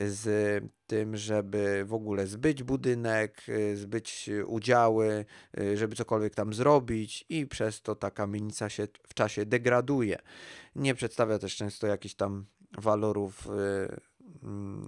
z 0.00 0.64
tym, 0.86 1.16
żeby 1.16 1.84
w 1.86 1.94
ogóle 1.94 2.26
zbyć 2.26 2.62
budynek, 2.62 3.42
y, 3.48 3.76
zbyć 3.76 4.30
udziały, 4.46 5.24
y, 5.58 5.76
żeby 5.76 5.96
cokolwiek 5.96 6.34
tam 6.34 6.54
zrobić 6.54 7.24
i 7.28 7.46
przez 7.46 7.82
to 7.82 7.94
ta 7.94 8.10
kamienica 8.10 8.68
się 8.68 8.88
w 9.08 9.14
czasie 9.14 9.46
degraduje. 9.46 10.18
Nie 10.76 10.94
przedstawia 10.94 11.38
też 11.38 11.56
często 11.56 11.86
jakichś 11.86 12.14
tam 12.14 12.46
walorów 12.78 13.46
y, 13.46 13.50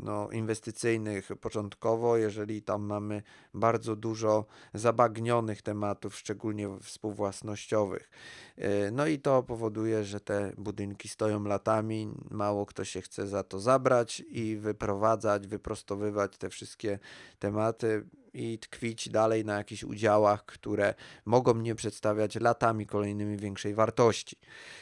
no, 0.03 0.31
inwestycyjnych 0.31 1.29
początkowo, 1.41 2.17
jeżeli 2.17 2.63
tam 2.63 2.83
mamy 2.83 3.23
bardzo 3.55 3.97
dużo 3.97 4.47
zabagnionych 4.75 5.63
tematów, 5.63 6.17
szczególnie 6.17 6.69
współwłasnościowych. 6.83 8.11
E, 8.57 8.91
no 8.91 9.07
i 9.07 9.19
to 9.19 9.43
powoduje, 9.43 10.05
że 10.05 10.21
te 10.21 10.53
budynki 10.59 11.09
stoją 11.09 11.45
latami, 11.45 12.09
mało 12.31 12.67
kto 12.67 12.85
się 12.85 13.01
chce 13.01 13.27
za 13.27 13.43
to 13.43 13.61
zabrać 13.61 14.23
i 14.29 14.57
wyprowadzać, 14.57 15.47
wyprostowywać 15.47 16.39
te 16.39 16.51
wszystkie 16.51 16.99
tematy 17.39 18.07
i 18.35 18.59
tkwić 18.59 19.09
dalej 19.09 19.45
na 19.45 19.55
jakichś 19.55 19.85
udziałach, 19.85 20.47
które 20.47 20.95
mogą 21.25 21.55
nie 21.55 21.75
przedstawiać 21.75 22.35
latami 22.35 22.87
kolejnymi 22.87 23.37
większej 23.37 23.75
wartości. 23.75 24.37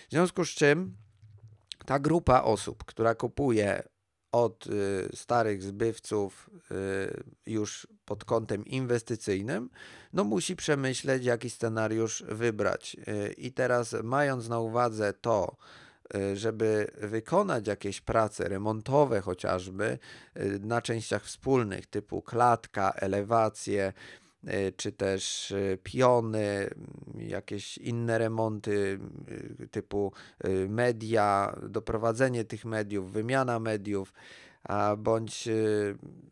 W 0.08 0.10
związku 0.10 0.44
z 0.44 0.48
czym 0.48 0.96
ta 1.86 1.98
grupa 1.98 2.42
osób, 2.42 2.84
która 2.84 3.14
kupuje 3.14 3.82
od 4.34 4.66
y, 4.66 5.08
starych 5.14 5.62
zbywców 5.62 6.50
y, 6.70 7.24
już 7.46 7.86
pod 8.04 8.24
kątem 8.24 8.64
inwestycyjnym, 8.64 9.70
no 10.12 10.24
musi 10.24 10.56
przemyśleć, 10.56 11.24
jaki 11.24 11.50
scenariusz 11.50 12.24
wybrać. 12.28 12.96
Y, 13.08 13.32
I 13.32 13.52
teraz, 13.52 13.96
mając 14.02 14.48
na 14.48 14.58
uwadze 14.58 15.12
to, 15.12 15.56
żeby 16.34 16.90
wykonać 17.00 17.66
jakieś 17.66 18.00
prace 18.00 18.48
remontowe, 18.48 19.20
chociażby 19.20 19.98
na 20.60 20.82
częściach 20.82 21.24
wspólnych, 21.24 21.86
typu 21.86 22.22
klatka, 22.22 22.92
elewacje, 22.96 23.92
czy 24.76 24.92
też 24.92 25.50
y, 25.50 25.78
piony, 25.82 26.70
jakieś 27.18 27.78
inne 27.78 28.18
remonty 28.18 28.98
y, 29.60 29.68
typu 29.68 30.12
media, 30.68 31.56
doprowadzenie 31.68 32.44
tych 32.44 32.64
mediów, 32.64 33.12
wymiana 33.12 33.58
mediów, 33.58 34.12
bądź 34.98 35.48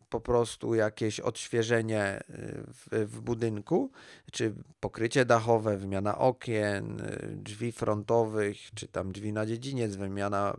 po 0.09 0.21
prostu 0.21 0.75
jakieś 0.75 1.19
odświeżenie 1.19 2.19
w, 2.67 3.05
w, 3.11 3.21
budynku, 3.21 3.91
czy 4.31 4.53
pokrycie 4.79 5.25
dachowe, 5.25 5.77
wymiana 5.77 6.17
okien, 6.17 7.01
drzwi 7.31 7.71
frontowych, 7.71 8.57
czy 8.75 8.87
tam 8.87 9.11
drzwi 9.11 9.33
na 9.33 9.45
dziedziniec, 9.45 9.95
wymiana 9.95 10.57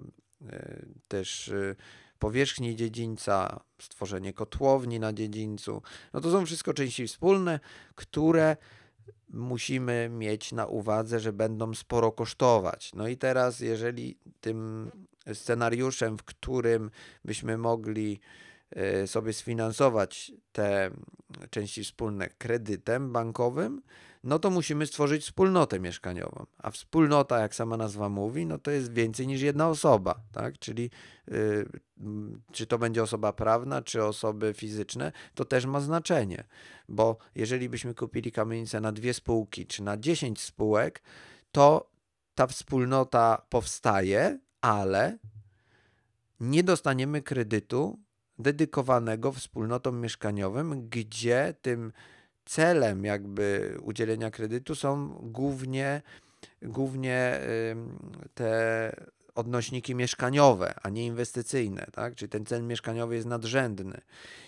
też 1.09 1.53
powierzchni 2.25 2.77
dziedzińca, 2.77 3.61
stworzenie 3.83 4.33
kotłowni 4.33 5.01
na 5.01 5.13
dziedzińcu. 5.13 5.83
No 6.13 6.21
to 6.21 6.33
są 6.33 6.47
wszystko 6.47 6.75
części 6.75 7.07
wspólne, 7.07 7.61
które 7.95 8.57
musimy 9.29 10.09
mieć 10.09 10.53
na 10.53 10.67
uwadze, 10.67 11.21
że 11.21 11.33
będą 11.33 11.75
sporo 11.75 12.13
kosztować. 12.13 12.95
No 12.95 13.09
i 13.09 13.17
teraz, 13.17 13.61
jeżeli 13.61 14.19
tym 14.41 14.91
scenariuszem, 15.35 16.19
w 16.19 16.25
którym 16.25 16.91
byśmy 17.25 17.59
mogli 17.59 18.21
e, 18.71 19.07
sobie 19.07 19.33
sfinansować 19.33 20.33
te 20.53 20.91
części 21.51 21.85
wspólne 21.85 22.29
kredytem 22.29 23.13
bankowym, 23.13 23.83
no 24.25 24.39
to 24.39 24.51
musimy 24.51 24.87
stworzyć 24.87 25.23
wspólnotę 25.23 25.81
mieszkaniową. 25.81 26.47
A 26.59 26.71
wspólnota, 26.71 27.39
jak 27.39 27.55
sama 27.55 27.77
nazwa 27.77 28.09
mówi, 28.09 28.47
no 28.47 28.59
to 28.59 28.71
jest 28.71 28.93
więcej 28.93 29.27
niż 29.27 29.41
jedna 29.41 29.69
osoba, 29.69 30.21
tak? 30.33 30.59
Czyli 30.59 30.91
yy, 31.29 31.69
czy 32.53 32.67
to 32.67 32.79
będzie 32.79 33.03
osoba 33.03 33.33
prawna, 33.33 33.83
czy 33.83 34.05
osoby 34.05 34.55
fizyczne, 34.55 35.13
to 35.35 35.45
też 35.45 35.67
ma 35.67 35.81
znaczenie, 35.81 36.45
bo 36.89 37.17
jeżeli 37.35 37.69
byśmy 37.69 37.95
kupili 37.95 38.33
kamienicę 38.33 38.81
na 38.81 38.93
dwie 38.93 39.15
spółki, 39.15 39.67
czy 39.67 39.83
na 39.83 39.97
dziesięć 39.97 40.41
spółek, 40.41 41.03
to 41.53 41.91
ta 42.35 42.47
wspólnota 42.47 43.47
powstaje, 43.49 44.39
ale 44.61 45.19
nie 46.41 46.63
dostaniemy 46.63 47.23
kredytu 47.23 47.99
dedykowanego 48.39 49.33
wspólnotom 49.33 50.01
mieszkaniowym, 50.01 50.89
gdzie 50.89 51.55
tym 51.63 51.93
celem 52.44 53.04
jakby 53.04 53.78
udzielenia 53.83 54.30
kredytu 54.30 54.74
są 54.74 55.09
głównie, 55.22 56.02
głównie 56.62 57.40
te 58.35 58.92
odnośniki 59.35 59.94
mieszkaniowe, 59.94 60.74
a 60.83 60.90
nie 60.90 61.07
inwestycyjne, 61.07 61.87
tak? 61.92 62.14
Czyli 62.14 62.28
ten 62.28 62.46
cel 62.46 62.62
mieszkaniowy 62.62 63.14
jest 63.14 63.26
nadrzędny. 63.26 64.00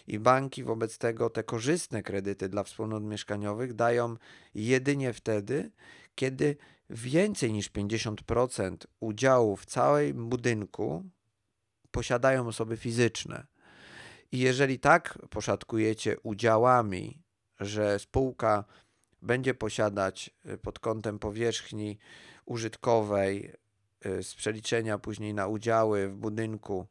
I 0.06 0.18
banki 0.18 0.64
wobec 0.64 0.98
tego 0.98 1.30
te 1.30 1.42
korzystne 1.42 2.02
kredyty 2.02 2.48
dla 2.48 2.62
wspólnot 2.62 3.04
mieszkaniowych 3.04 3.74
dają 3.74 4.16
jedynie 4.54 5.12
wtedy, 5.12 5.70
kiedy 6.14 6.56
więcej 6.90 7.52
niż 7.52 7.70
50% 7.70 8.76
udziału 9.00 9.56
w 9.56 9.66
całym 9.66 10.28
budynku 10.28 11.04
posiadają 11.90 12.46
osoby 12.46 12.76
fizyczne. 12.76 13.46
I 14.32 14.38
jeżeli 14.38 14.78
tak 14.78 15.18
poszatkujecie 15.30 16.20
udziałami 16.20 17.22
że 17.60 17.98
spółka 17.98 18.64
będzie 19.22 19.54
posiadać 19.54 20.30
y, 20.46 20.58
pod 20.58 20.78
kątem 20.78 21.18
powierzchni 21.18 21.98
użytkowej 22.46 23.52
y, 24.06 24.22
z 24.22 24.34
przeliczenia 24.34 24.98
później 24.98 25.34
na 25.34 25.46
udziały 25.46 26.08
w 26.08 26.16
budynku 26.16 26.86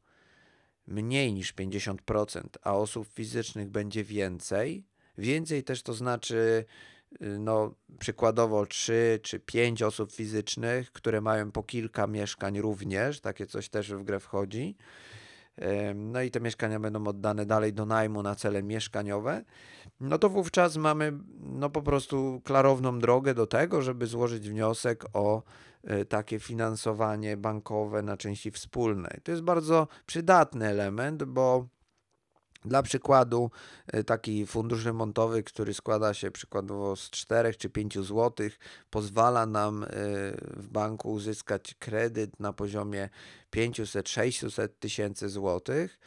mniej 0.88 1.34
niż 1.34 1.54
50%, 1.56 2.41
a 2.62 2.73
osób 2.73 3.08
fizycznych 3.13 3.69
będzie 3.69 4.04
więcej, 4.04 4.86
więcej 5.17 5.63
też 5.63 5.84
to 5.84 5.93
znaczy 5.93 6.65
y, 7.21 7.39
no, 7.39 7.75
przykładowo 7.99 8.65
3 8.65 9.19
czy 9.23 9.39
5 9.39 9.84
osób 9.84 10.12
fizycznych, 10.12 10.91
które 10.91 11.21
mają 11.21 11.51
po 11.51 11.63
kilka 11.63 12.08
mieszkań 12.08 12.62
również, 12.62 13.21
takie 13.21 13.45
coś 13.45 13.69
też 13.69 13.93
w 13.93 14.04
grę 14.04 14.19
wchodzi. 14.19 14.75
No 15.95 16.21
i 16.21 16.32
te 16.32 16.39
mieszkania 16.39 16.80
będą 16.80 17.08
oddane 17.08 17.45
dalej 17.45 17.73
do 17.73 17.86
najmu 17.86 18.23
na 18.23 18.36
cele 18.36 18.63
mieszkaniowe. 18.63 19.43
No 19.99 20.17
to 20.17 20.29
wówczas 20.29 20.77
mamy 20.77 21.13
no 21.39 21.69
po 21.69 21.81
prostu 21.81 22.41
klarowną 22.43 22.99
drogę 22.99 23.34
do 23.34 23.47
tego, 23.47 23.81
żeby 23.81 24.08
złożyć 24.08 24.49
wniosek 24.49 25.05
o 25.13 25.43
e, 25.84 26.05
takie 26.05 26.39
finansowanie 26.39 27.38
bankowe 27.38 28.01
na 28.01 28.17
części 28.17 28.51
wspólnej. 28.51 29.19
To 29.23 29.31
jest 29.31 29.43
bardzo 29.43 29.88
przydatny 30.05 30.67
element, 30.67 31.23
bo 31.23 31.67
dla 32.65 32.84
przykładu, 32.84 33.51
e, 33.88 34.03
taki 34.03 34.45
fundusz 34.45 34.86
remontowy, 34.86 35.43
który 35.43 35.73
składa 35.73 36.13
się 36.13 36.31
przykładowo 36.31 36.95
z 36.95 37.10
4 37.10 37.53
czy 37.53 37.69
5 37.69 37.99
zł, 37.99 38.49
pozwala 38.89 39.45
nam 39.45 39.84
e, 39.84 39.88
w 40.58 40.67
banku 40.67 41.12
uzyskać 41.12 41.75
kredyt 41.79 42.39
na 42.39 42.53
poziomie 42.53 43.10
500-600 43.55 44.69
tysięcy 44.79 45.29
złotych 45.29 45.99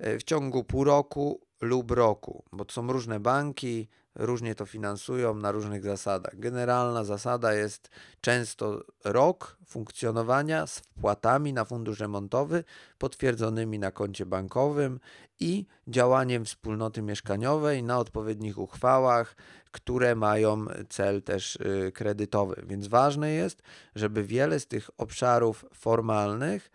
w 0.00 0.22
ciągu 0.22 0.64
pół 0.64 0.84
roku 0.84 1.45
lub 1.60 1.90
roku, 1.90 2.44
bo 2.52 2.64
to 2.64 2.72
są 2.72 2.92
różne 2.92 3.20
banki, 3.20 3.88
różnie 4.14 4.54
to 4.54 4.66
finansują 4.66 5.34
na 5.34 5.52
różnych 5.52 5.84
zasadach. 5.84 6.38
Generalna 6.38 7.04
zasada 7.04 7.54
jest 7.54 7.90
często 8.20 8.84
rok 9.04 9.56
funkcjonowania 9.66 10.66
z 10.66 10.78
wpłatami 10.78 11.52
na 11.52 11.64
fundusz 11.64 12.00
remontowy 12.00 12.64
potwierdzonymi 12.98 13.78
na 13.78 13.90
koncie 13.90 14.26
bankowym 14.26 15.00
i 15.40 15.66
działaniem 15.88 16.44
wspólnoty 16.44 17.02
mieszkaniowej 17.02 17.82
na 17.82 17.98
odpowiednich 17.98 18.58
uchwałach, 18.58 19.36
które 19.70 20.14
mają 20.14 20.66
cel 20.88 21.22
też 21.22 21.56
y, 21.56 21.92
kredytowy. 21.94 22.62
Więc 22.66 22.86
ważne 22.86 23.30
jest, 23.30 23.62
żeby 23.94 24.24
wiele 24.24 24.60
z 24.60 24.66
tych 24.66 24.90
obszarów 24.98 25.64
formalnych 25.74 26.70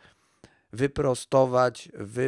wyprostować, 0.73 1.89
wy, 1.93 2.21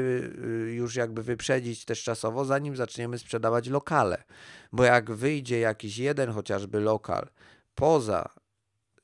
y, 0.68 0.74
już 0.74 0.96
jakby 0.96 1.24
wyprzedzić 1.24 1.86
też 1.86 2.04
czasowo, 2.04 2.46
zanim 2.46 2.76
zaczniemy 2.76 3.20
sprzedawać 3.20 3.68
lokale. 3.68 4.24
Bo 4.72 4.84
jak 4.84 5.12
wyjdzie 5.12 5.60
jakiś 5.60 5.98
jeden 5.98 6.32
chociażby 6.32 6.80
lokal 6.80 7.28
poza 7.76 8.30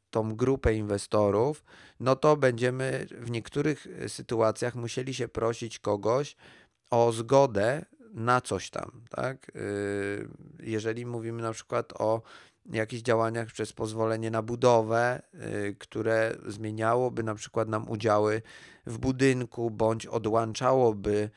tą 0.10 0.36
grupę 0.36 0.74
inwestorów, 0.74 1.64
no 2.00 2.16
to 2.16 2.38
będziemy 2.38 3.08
w 3.12 3.32
niektórych 3.32 3.88
sytuacjach 4.08 4.76
musieli 4.76 5.14
się 5.14 5.28
prosić 5.28 5.80
kogoś 5.80 6.36
o 6.90 7.12
zgodę 7.12 7.86
na 8.14 8.42
coś 8.42 8.70
tam, 8.70 8.92
tak? 9.10 9.52
Y, 9.56 10.28
jeżeli 10.60 11.06
mówimy 11.06 11.42
na 11.42 11.52
przykład 11.52 11.94
o 11.94 12.22
jakichś 12.76 13.02
działaniach 13.04 13.48
przez 13.48 13.74
pozwolenie 13.74 14.32
na 14.32 14.42
budowę, 14.42 15.22
y, 15.34 15.76
które 15.80 16.36
zmieniałoby 16.48 17.24
na 17.24 17.36
przykład 17.36 17.68
nam 17.68 17.90
udziały 17.90 18.42
w 18.86 18.98
budynku, 18.98 19.72
bądź 19.72 20.06
odłączałoby 20.06 21.30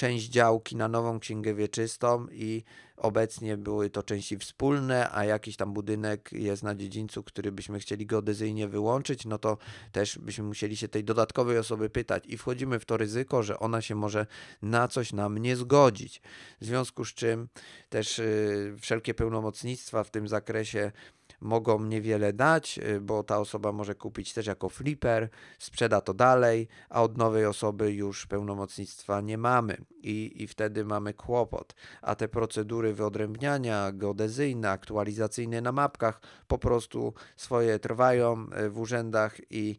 część 0.00 0.28
działki 0.28 0.76
na 0.76 0.88
nową 0.88 1.20
księgę 1.20 1.54
wieczystą 1.54 2.26
i 2.32 2.64
obecnie 2.96 3.56
były 3.56 3.90
to 3.90 4.02
części 4.02 4.38
wspólne, 4.38 5.10
a 5.12 5.24
jakiś 5.24 5.56
tam 5.56 5.72
budynek 5.72 6.32
jest 6.32 6.62
na 6.62 6.74
dziedzińcu, 6.74 7.22
który 7.22 7.52
byśmy 7.52 7.78
chcieli 7.78 8.06
geodezyjnie 8.06 8.68
wyłączyć, 8.68 9.26
no 9.26 9.38
to 9.38 9.58
też 9.92 10.18
byśmy 10.18 10.44
musieli 10.44 10.76
się 10.76 10.88
tej 10.88 11.04
dodatkowej 11.04 11.58
osoby 11.58 11.90
pytać 11.90 12.24
i 12.26 12.38
wchodzimy 12.38 12.78
w 12.78 12.84
to 12.84 12.96
ryzyko, 12.96 13.42
że 13.42 13.58
ona 13.58 13.80
się 13.80 13.94
może 13.94 14.26
na 14.62 14.88
coś 14.88 15.12
nam 15.12 15.38
nie 15.38 15.56
zgodzić. 15.56 16.22
W 16.60 16.64
związku 16.64 17.04
z 17.04 17.14
czym 17.14 17.48
też 17.88 18.18
yy, 18.18 18.76
wszelkie 18.80 19.14
pełnomocnictwa 19.14 20.04
w 20.04 20.10
tym 20.10 20.28
zakresie 20.28 20.92
mogą 21.40 21.84
niewiele 21.84 22.32
dać, 22.32 22.78
y, 22.78 23.00
bo 23.00 23.22
ta 23.22 23.38
osoba 23.38 23.72
może 23.72 23.94
kupić 23.94 24.32
też 24.32 24.46
jako 24.46 24.68
flipper, 24.68 25.28
sprzeda 25.58 26.00
to 26.00 26.14
dalej, 26.14 26.68
a 26.88 27.02
od 27.02 27.18
nowej 27.18 27.46
osoby 27.46 27.92
już 27.92 28.26
pełnomocnictwa 28.26 29.20
nie 29.20 29.38
mamy 29.38 29.76
i, 30.02 30.42
i 30.42 30.46
wtedy 30.46 30.84
mamy 30.84 31.14
kłopot. 31.14 31.74
A 32.02 32.14
te 32.14 32.28
procedury 32.28 32.94
wyodrębniania 32.94 33.92
geodezyjne, 33.92 34.70
aktualizacyjne 34.70 35.60
na 35.60 35.72
mapkach 35.72 36.20
po 36.46 36.58
prostu 36.58 37.14
swoje 37.36 37.78
trwają 37.78 38.46
y, 38.66 38.70
w 38.70 38.80
urzędach 38.80 39.40
i 39.50 39.78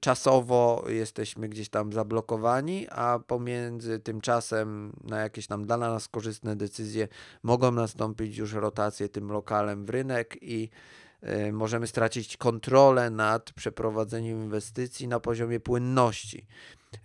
czasowo 0.00 0.84
jesteśmy 0.88 1.48
gdzieś 1.48 1.68
tam 1.68 1.92
zablokowani, 1.92 2.86
a 2.90 3.18
pomiędzy 3.26 3.98
tym 3.98 4.20
czasem 4.20 4.92
na 5.04 5.20
jakieś 5.20 5.46
tam 5.46 5.64
dla 5.66 5.76
nas 5.76 6.08
korzystne 6.08 6.56
decyzje 6.56 7.08
mogą 7.42 7.70
nastąpić 7.70 8.36
już 8.36 8.52
rotacje 8.52 9.08
tym 9.08 9.32
lokalem 9.32 9.84
w 9.84 9.90
rynek 9.90 10.36
i 10.42 10.70
y, 11.22 11.52
możemy 11.52 11.86
stracić 11.86 12.36
kontrolę 12.36 13.10
nad 13.10 13.52
przeprowadzeniem 13.52 14.42
inwestycji 14.42 15.08
na 15.08 15.20
poziomie 15.20 15.60
płynności 15.60 16.46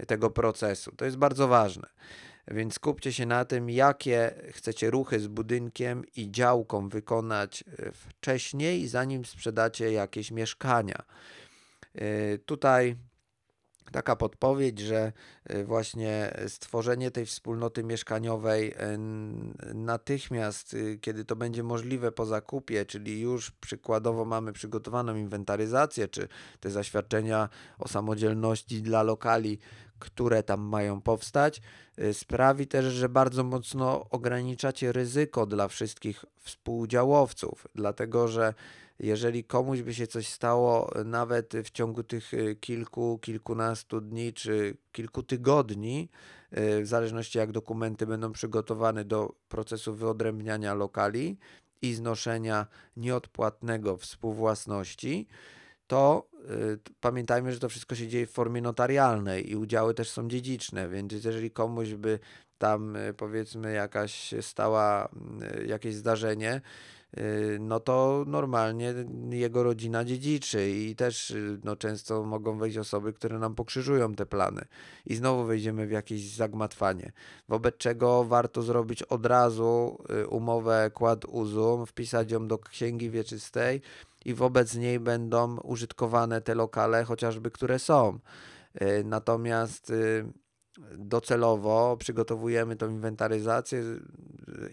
tego 0.08 0.30
procesu. 0.30 0.92
To 0.96 1.06
jest 1.06 1.18
bardzo 1.18 1.48
ważne. 1.48 1.90
Więc 2.48 2.74
skupcie 2.74 3.14
się 3.14 3.26
na 3.26 3.46
tym, 3.46 3.70
jakie 3.70 4.32
chcecie 4.52 4.92
ruchy 4.92 5.20
z 5.20 5.28
budynkiem 5.28 6.04
i 6.16 6.32
działką 6.32 6.90
wykonać 6.90 7.64
y, 7.80 7.92
wcześniej, 7.92 8.88
zanim 8.88 9.26
sprzedacie 9.26 9.92
jakieś 9.92 10.32
mieszkania. 10.32 11.04
Y, 11.96 12.40
tutaj 12.46 12.96
taka 13.92 14.16
podpowiedź, 14.16 14.80
że 14.80 15.12
y, 15.52 15.66
właśnie 15.66 16.34
stworzenie 16.48 17.12
tej 17.12 17.26
wspólnoty 17.26 17.84
mieszkaniowej 17.84 18.72
y, 18.72 18.76
natychmiast, 19.74 20.76
kiedy 21.02 21.26
to 21.26 21.36
będzie 21.36 21.64
możliwe 21.64 22.12
po 22.12 22.26
zakupie, 22.26 22.86
czyli 22.86 23.22
już 23.22 23.52
przykładowo 23.52 24.26
mamy 24.26 24.54
przygotowaną 24.54 25.16
inwentaryzację, 25.16 26.08
czy 26.08 26.28
te 26.60 26.72
zaświadczenia 26.72 27.50
o 27.80 27.88
samodzielności 27.88 28.82
dla 28.82 29.04
lokali, 29.04 29.60
które 30.00 30.44
tam 30.44 30.62
mają 30.62 31.02
powstać, 31.02 31.62
sprawi 32.14 32.68
też, 32.68 32.86
że 32.86 33.10
bardzo 33.10 33.44
mocno 33.44 34.10
ograniczacie 34.10 34.92
ryzyko 34.92 35.46
dla 35.46 35.68
wszystkich 35.68 36.26
współdziałowców, 36.40 37.68
dlatego 37.76 38.28
że 38.28 38.54
jeżeli 39.00 39.44
komuś 39.44 39.82
by 39.82 39.94
się 39.94 40.08
coś 40.08 40.28
stało, 40.28 40.92
nawet 41.06 41.54
w 41.64 41.70
ciągu 41.70 42.04
tych 42.04 42.34
y, 42.34 42.56
kilku, 42.56 43.20
kilkunastu 43.22 44.02
dni 44.02 44.34
czy 44.34 44.78
kilku 44.92 45.24
tygodni, 45.24 46.10
y, 46.58 46.82
w 46.82 46.88
zależności 46.88 47.38
jak 47.38 47.52
dokumenty 47.52 48.08
będą 48.08 48.32
przygotowane 48.32 49.06
do 49.06 49.36
procesu 49.50 49.96
wyodrębniania 49.96 50.74
lokali 50.74 51.38
i 51.82 51.94
znoszenia 51.94 52.68
nieodpłatnego 52.98 53.98
współwłasności, 53.98 55.28
to 55.88 56.30
y, 56.34 56.80
pamiętajmy, 57.00 57.54
że 57.54 57.60
to 57.60 57.70
wszystko 57.70 57.96
się 57.96 58.08
dzieje 58.08 58.28
w 58.28 58.32
formie 58.32 58.62
notarialnej 58.62 59.52
i 59.52 59.56
udziały 59.56 59.94
też 59.94 60.10
są 60.10 60.28
dziedziczne, 60.28 60.90
więc 60.90 61.14
jeżeli 61.14 61.52
komuś 61.52 61.94
by 61.94 62.20
tam 62.58 62.98
powiedzmy 63.18 63.74
jakaś 63.74 64.34
stała 64.42 65.10
jakieś 65.66 65.96
zdarzenie, 65.96 66.62
Y, 66.62 66.99
no 67.60 67.80
to 67.80 68.24
normalnie 68.28 68.94
jego 69.30 69.64
rodzina 69.64 70.06
dziedziczy 70.06 70.70
i 70.70 70.96
też 70.96 71.32
y, 71.32 71.60
no, 71.64 71.76
często 71.76 72.24
mogą 72.24 72.58
wejść 72.58 72.78
osoby, 72.78 73.14
które 73.14 73.40
nam 73.40 73.56
pokrzyżują 73.56 74.16
te 74.16 74.26
plany 74.26 74.62
i 75.06 75.16
znowu 75.16 75.46
wejdziemy 75.46 75.88
w 75.88 75.92
jakieś 75.92 76.36
zagmatwanie, 76.36 77.12
wobec 77.48 77.78
czego 77.78 78.24
warto 78.24 78.62
zrobić 78.62 79.04
od 79.04 79.26
razu 79.26 80.04
y, 80.24 80.28
umowę 80.28 80.92
kład 80.94 81.26
uzum, 81.26 81.86
wpisać 81.86 82.32
ją 82.32 82.48
do 82.48 82.58
księgi 82.58 83.10
wieczystej 83.10 83.82
i 84.26 84.34
wobec 84.34 84.76
niej 84.76 85.00
będą 85.00 85.58
użytkowane 85.58 86.42
te 86.42 86.56
lokale, 86.56 87.04
chociażby 87.04 87.52
które 87.52 87.80
są. 87.80 88.20
Natomiast 89.04 89.94
docelowo 90.98 91.98
przygotowujemy 91.98 92.76
tą 92.76 92.90
inwentaryzację. 92.90 93.84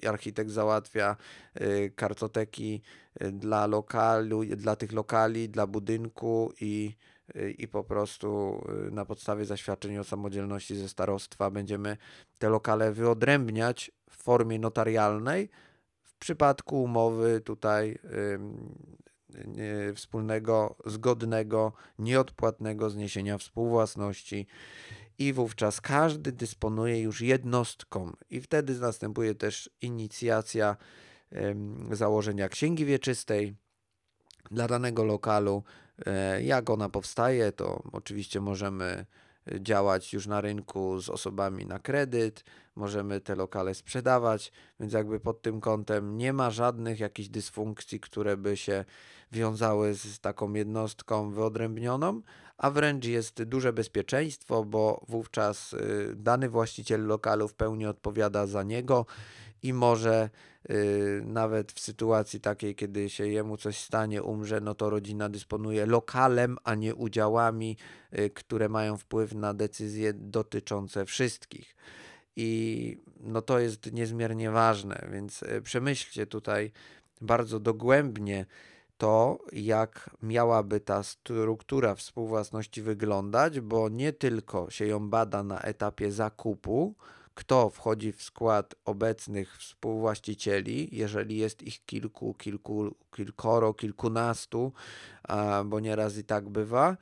Architekt 0.09 0.51
załatwia 0.51 1.17
y, 1.61 1.93
kartoteki 1.97 2.83
y, 3.23 3.33
dla 3.33 3.67
lokalu, 3.67 4.45
dla 4.45 4.77
tych 4.77 4.93
lokali, 4.93 5.49
dla 5.49 5.67
budynku 5.67 6.53
i, 6.61 6.97
y, 7.37 7.51
i 7.51 7.69
po 7.69 7.85
prostu 7.85 8.61
na 8.91 9.05
podstawie 9.05 9.45
zaświadczeń 9.45 9.99
o 9.99 10.05
samodzielności 10.05 10.77
ze 10.77 10.89
starostwa 10.89 11.51
będziemy 11.51 11.97
te 12.39 12.49
lokale 12.49 12.93
wyodrębniać 12.93 13.91
w 14.11 14.23
formie 14.23 14.59
notarialnej. 14.59 15.49
W 16.03 16.19
przypadku 16.19 16.83
umowy 16.83 17.41
tutaj 17.41 17.99
wspólnego, 19.95 20.77
zgodnego, 20.87 21.73
nieodpłatnego 21.99 22.91
zniesienia 22.91 23.39
współwłasności 23.39 24.47
i 25.19 25.33
wówczas 25.33 25.81
każdy 25.81 26.33
dysponuje 26.33 27.01
już 27.01 27.21
jednostką 27.21 28.13
i 28.31 28.41
wtedy 28.41 28.81
następuje 28.81 29.35
też 29.35 29.71
inicjacja 29.81 30.77
założenia 31.91 32.49
księgi 32.49 32.85
wieczystej 32.85 33.55
dla 34.51 34.69
danego 34.69 35.05
lokalu. 35.05 35.63
E, 36.07 36.43
jak 36.43 36.71
ona 36.71 36.89
powstaje, 36.89 37.53
to 37.53 37.83
oczywiście 37.93 38.41
możemy 38.41 39.07
działać 39.61 40.13
już 40.13 40.27
na 40.27 40.41
rynku 40.41 41.01
z 41.01 41.09
osobami 41.09 41.67
na 41.67 41.79
kredyt, 41.79 42.45
możemy 42.77 43.21
te 43.21 43.35
lokale 43.35 43.75
sprzedawać, 43.75 44.53
więc 44.81 44.93
jakby 44.93 45.21
pod 45.21 45.43
tym 45.43 45.61
kątem 45.61 46.19
nie 46.19 46.33
ma 46.33 46.51
żadnych 46.51 47.01
jakichś 47.01 47.29
dysfunkcji, 47.29 48.01
które 48.01 48.37
by 48.37 48.57
się 48.57 48.85
wiązały 49.33 49.95
z 49.95 50.21
taką 50.21 50.53
jednostką 50.53 51.31
wyodrębnioną, 51.31 52.23
a 52.59 52.71
wręcz 52.71 53.05
jest 53.05 53.43
duże 53.43 53.73
bezpieczeństwo, 53.73 54.65
bo 54.65 55.05
wówczas 55.09 55.73
y, 55.73 56.13
dany 56.17 56.49
właściciel 56.49 57.07
lokalu 57.07 57.49
w 57.49 57.55
pełni 57.55 57.87
odpowiada 57.87 58.47
za 58.47 58.63
niego 58.63 59.07
i 59.63 59.73
może 59.73 60.31
y, 60.71 61.23
nawet 61.27 61.73
w 61.73 61.81
sytuacji 61.81 62.41
takiej, 62.41 62.75
kiedy 62.75 63.11
się 63.11 63.29
jemu 63.29 63.57
coś 63.57 63.79
stanie, 63.79 64.23
umrze, 64.23 64.61
no 64.61 64.75
to 64.75 64.91
rodzina 64.91 65.29
dysponuje 65.29 65.87
lokalem, 65.87 66.57
a 66.65 66.75
nie 66.75 66.95
udziałami, 66.95 67.77
y, 68.19 68.31
które 68.31 68.69
mają 68.69 68.97
wpływ 68.97 69.35
na 69.35 69.55
decyzje 69.55 70.13
dotyczące 70.13 71.05
wszystkich. 71.05 71.77
I 72.37 73.01
no 73.21 73.43
to 73.43 73.59
jest 73.59 73.93
niezmiernie 73.93 74.51
ważne, 74.51 75.09
więc 75.13 75.45
przemyślcie 75.63 76.27
tutaj 76.27 76.73
bardzo 77.21 77.61
dogłębnie 77.61 78.47
to, 78.99 79.39
jak 79.53 80.11
miałaby 80.23 80.81
ta 80.81 81.03
struktura 81.03 81.95
współwłasności 81.95 82.83
wyglądać, 82.83 83.61
bo 83.61 83.89
nie 83.89 84.13
tylko 84.13 84.71
się 84.71 84.87
ją 84.87 85.11
bada 85.11 85.43
na 85.43 85.61
etapie 85.61 86.13
zakupu, 86.13 86.95
kto 87.37 87.71
wchodzi 87.71 88.13
w 88.13 88.23
skład 88.23 88.75
obecnych 88.85 89.59
współwłaścicieli, 89.59 90.89
jeżeli 90.93 91.37
jest 91.39 91.63
ich 91.63 91.85
kilku, 91.85 92.35
kilku 92.35 92.95
kilkoro, 93.17 93.75
kilkunastu, 93.75 94.73
bo 95.65 95.81
nieraz 95.81 96.19
i 96.19 96.25
tak 96.25 96.49
bywa, 96.49 96.97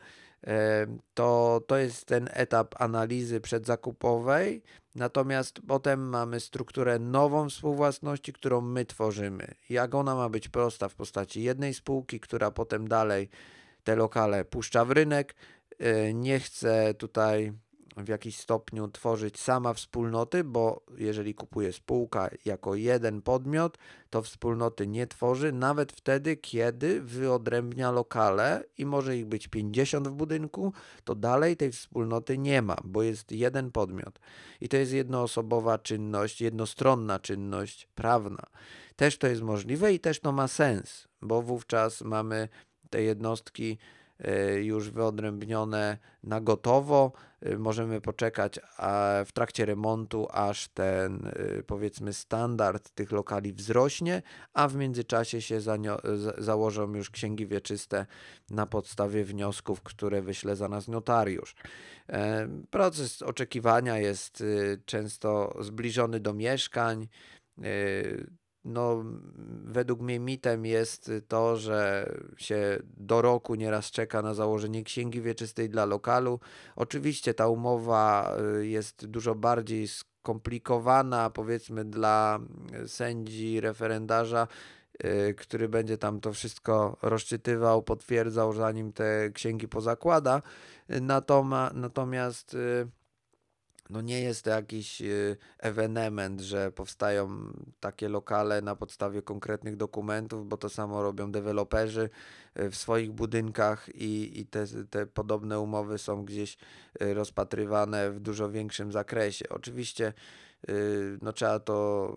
to, 1.15 1.61
to 1.67 1.77
jest 1.77 2.07
ten 2.07 2.29
etap 2.33 2.81
analizy 2.81 3.41
przedzakupowej, 3.41 4.63
natomiast 4.95 5.61
potem 5.69 6.09
mamy 6.09 6.41
strukturę 6.41 6.99
nową 6.99 7.49
współwłasności, 7.49 8.33
którą 8.33 8.61
my 8.61 8.85
tworzymy. 8.85 9.55
Jak 9.71 9.95
ona 9.95 10.15
ma 10.15 10.29
być 10.29 10.49
prosta 10.49 10.89
w 10.89 10.95
postaci 10.95 11.43
jednej 11.43 11.75
spółki, 11.75 12.21
która 12.21 12.51
potem 12.51 12.89
dalej 12.89 13.29
te 13.85 13.97
lokale 13.97 14.45
puszcza 14.45 14.85
w 14.85 14.91
rynek. 14.91 15.35
E, 15.79 16.15
nie 16.15 16.41
chcę 16.41 16.95
tutaj 16.95 17.53
w 17.97 18.09
jakiś 18.09 18.37
stopniu 18.37 18.89
tworzyć 18.89 19.41
sama 19.41 19.75
wspólnoty, 19.75 20.45
bo 20.45 20.83
jeżeli 20.97 21.35
kupuje 21.35 21.73
spółka 21.73 22.31
jako 22.45 22.75
jeden 22.75 23.23
podmiot, 23.23 23.79
to 24.11 24.23
wspólnoty 24.23 24.87
nie 24.87 25.07
tworzy, 25.07 25.53
nawet 25.53 25.93
wtedy, 25.93 26.37
kiedy 26.37 27.03
wyodrębnia 27.03 27.91
lokale 27.91 28.65
i 28.79 28.87
może 28.87 29.17
ich 29.17 29.27
być 29.27 29.49
50 29.49 30.09
w 30.09 30.13
budynku, 30.13 30.73
to 31.05 31.15
dalej 31.15 31.57
tej 31.57 31.73
wspólnoty 31.73 32.39
nie 32.39 32.63
ma, 32.63 32.77
bo 32.85 33.03
jest 33.03 33.33
jeden 33.33 33.71
podmiot. 33.71 34.21
I 34.61 34.69
to 34.69 34.77
jest 34.77 34.93
jednoosobowa 34.93 35.79
czynność, 35.79 36.41
jednostronna 36.41 37.19
czynność 37.19 37.89
prawna. 37.95 38.47
Też 38.97 39.19
to 39.19 39.27
jest 39.27 39.43
możliwe 39.43 39.93
i 39.93 40.01
też 40.01 40.21
to 40.21 40.33
ma 40.33 40.49
sens, 40.49 41.09
bo 41.23 41.43
wówczas 41.43 42.01
mamy 42.01 42.49
te 42.91 43.03
jednostki 43.03 43.79
już 44.63 44.91
wyodrębnione 44.91 45.99
na 46.23 46.41
gotowo. 46.41 47.13
E, 47.41 47.59
możemy 47.59 48.01
poczekać 48.01 48.61
w 49.27 49.33
trakcie 49.35 49.67
remontu, 49.67 50.27
aż 50.31 50.69
ten 50.69 51.27
e, 51.27 51.63
powiedzmy 51.63 52.13
standard 52.13 52.91
tych 52.91 53.13
lokali 53.13 53.53
wzrośnie, 53.53 54.23
a 54.53 54.69
w 54.69 54.75
międzyczasie 54.77 55.43
się 55.43 55.61
założą 56.39 56.95
już 56.95 57.11
księgi 57.11 57.47
wieczyste 57.47 58.07
na 58.51 58.67
podstawie 58.67 59.25
wniosków, 59.25 59.83
które 59.83 60.23
wyśle 60.23 60.57
za 60.57 60.69
nas 60.69 60.89
notariusz. 60.89 61.55
Proces 62.71 63.23
oczekiwania 63.23 63.99
jest 63.99 64.45
często 64.85 65.57
zbliżony 65.61 66.21
do 66.21 66.35
mieszkań 66.35 67.09
no, 68.65 69.05
według 69.65 70.01
mnie 70.01 70.21
mitem 70.21 70.67
jest 70.67 71.11
to, 71.29 71.57
że 71.57 72.11
się 72.37 72.79
do 72.97 73.23
roku 73.23 73.55
nieraz 73.55 73.91
czeka 73.91 74.23
na 74.23 74.35
założenie 74.35 74.83
księgi 74.83 75.21
wieczystej 75.21 75.71
dla 75.71 75.85
lokalu. 75.85 76.41
Oczywiście 76.77 77.35
ta 77.35 77.49
umowa 77.49 78.37
y, 78.61 78.67
jest 78.67 79.07
dużo 79.07 79.35
bardziej 79.35 79.89
skomplikowana, 79.89 81.31
powiedzmy, 81.31 81.85
dla 81.85 82.41
sędzi, 82.87 83.61
referendarza, 83.61 84.49
y, 85.05 85.35
który 85.35 85.69
będzie 85.69 85.99
tam 85.99 86.21
to 86.21 86.33
wszystko 86.33 86.97
rozczytywał, 87.03 87.83
potwierdzał, 87.83 88.53
zanim 88.53 88.93
te 88.93 89.31
księgi 89.31 89.69
pozakłada. 89.69 90.43
Natomiast 91.75 92.55
y, 92.55 92.89
no 93.91 94.01
nie 94.01 94.21
jest 94.21 94.45
to 94.45 94.51
jakiś 94.51 95.03
y, 95.03 95.37
ewenement, 95.59 96.41
że 96.41 96.73
powstają 96.73 97.53
takie 97.81 98.09
lokale 98.09 98.63
na 98.63 98.77
podstawie 98.77 99.23
konkretnych 99.23 99.77
dokumentów, 99.77 100.49
bo 100.49 100.57
to 100.57 100.69
samo 100.69 101.03
robią 101.03 101.33
deweloperzy 101.33 102.11
y, 102.59 102.71
w 102.71 102.77
swoich 102.77 103.13
budynkach 103.13 103.89
i, 103.95 104.41
i 104.41 104.47
te, 104.47 104.65
te 104.91 105.07
podobne 105.07 105.61
umowy 105.61 105.99
są 105.99 106.25
gdzieś 106.25 106.57
y, 107.03 107.15
rozpatrywane 107.15 108.11
w 108.11 108.21
dużo 108.21 108.51
większym 108.51 108.93
zakresie. 108.93 109.49
Oczywiście 109.49 110.13
no 111.23 111.33
trzeba 111.33 111.61
to 111.61 112.09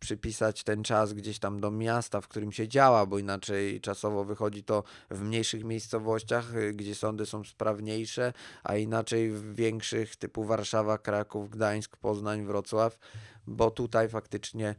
przypisać 0.00 0.64
ten 0.64 0.82
czas 0.82 1.12
gdzieś 1.12 1.38
tam 1.38 1.60
do 1.60 1.70
miasta, 1.70 2.20
w 2.20 2.28
którym 2.28 2.52
się 2.52 2.68
działa, 2.68 3.06
bo 3.06 3.18
inaczej 3.18 3.80
czasowo 3.80 4.24
wychodzi 4.24 4.64
to 4.64 4.82
w 5.10 5.22
mniejszych 5.22 5.64
miejscowościach, 5.64 6.54
y, 6.54 6.72
gdzie 6.72 6.94
sądy 6.94 7.26
są 7.26 7.44
sprawniejsze, 7.44 8.32
a 8.64 8.76
inaczej 8.76 9.30
w 9.30 9.54
większych 9.54 10.16
typu 10.16 10.44
Warszawa, 10.44 10.98
Kraków, 10.98 11.50
Gdańsk, 11.50 11.96
Poznań, 11.96 12.46
Wrocław, 12.46 12.98
bo 13.46 13.70
tutaj 13.70 14.08
faktycznie 14.08 14.74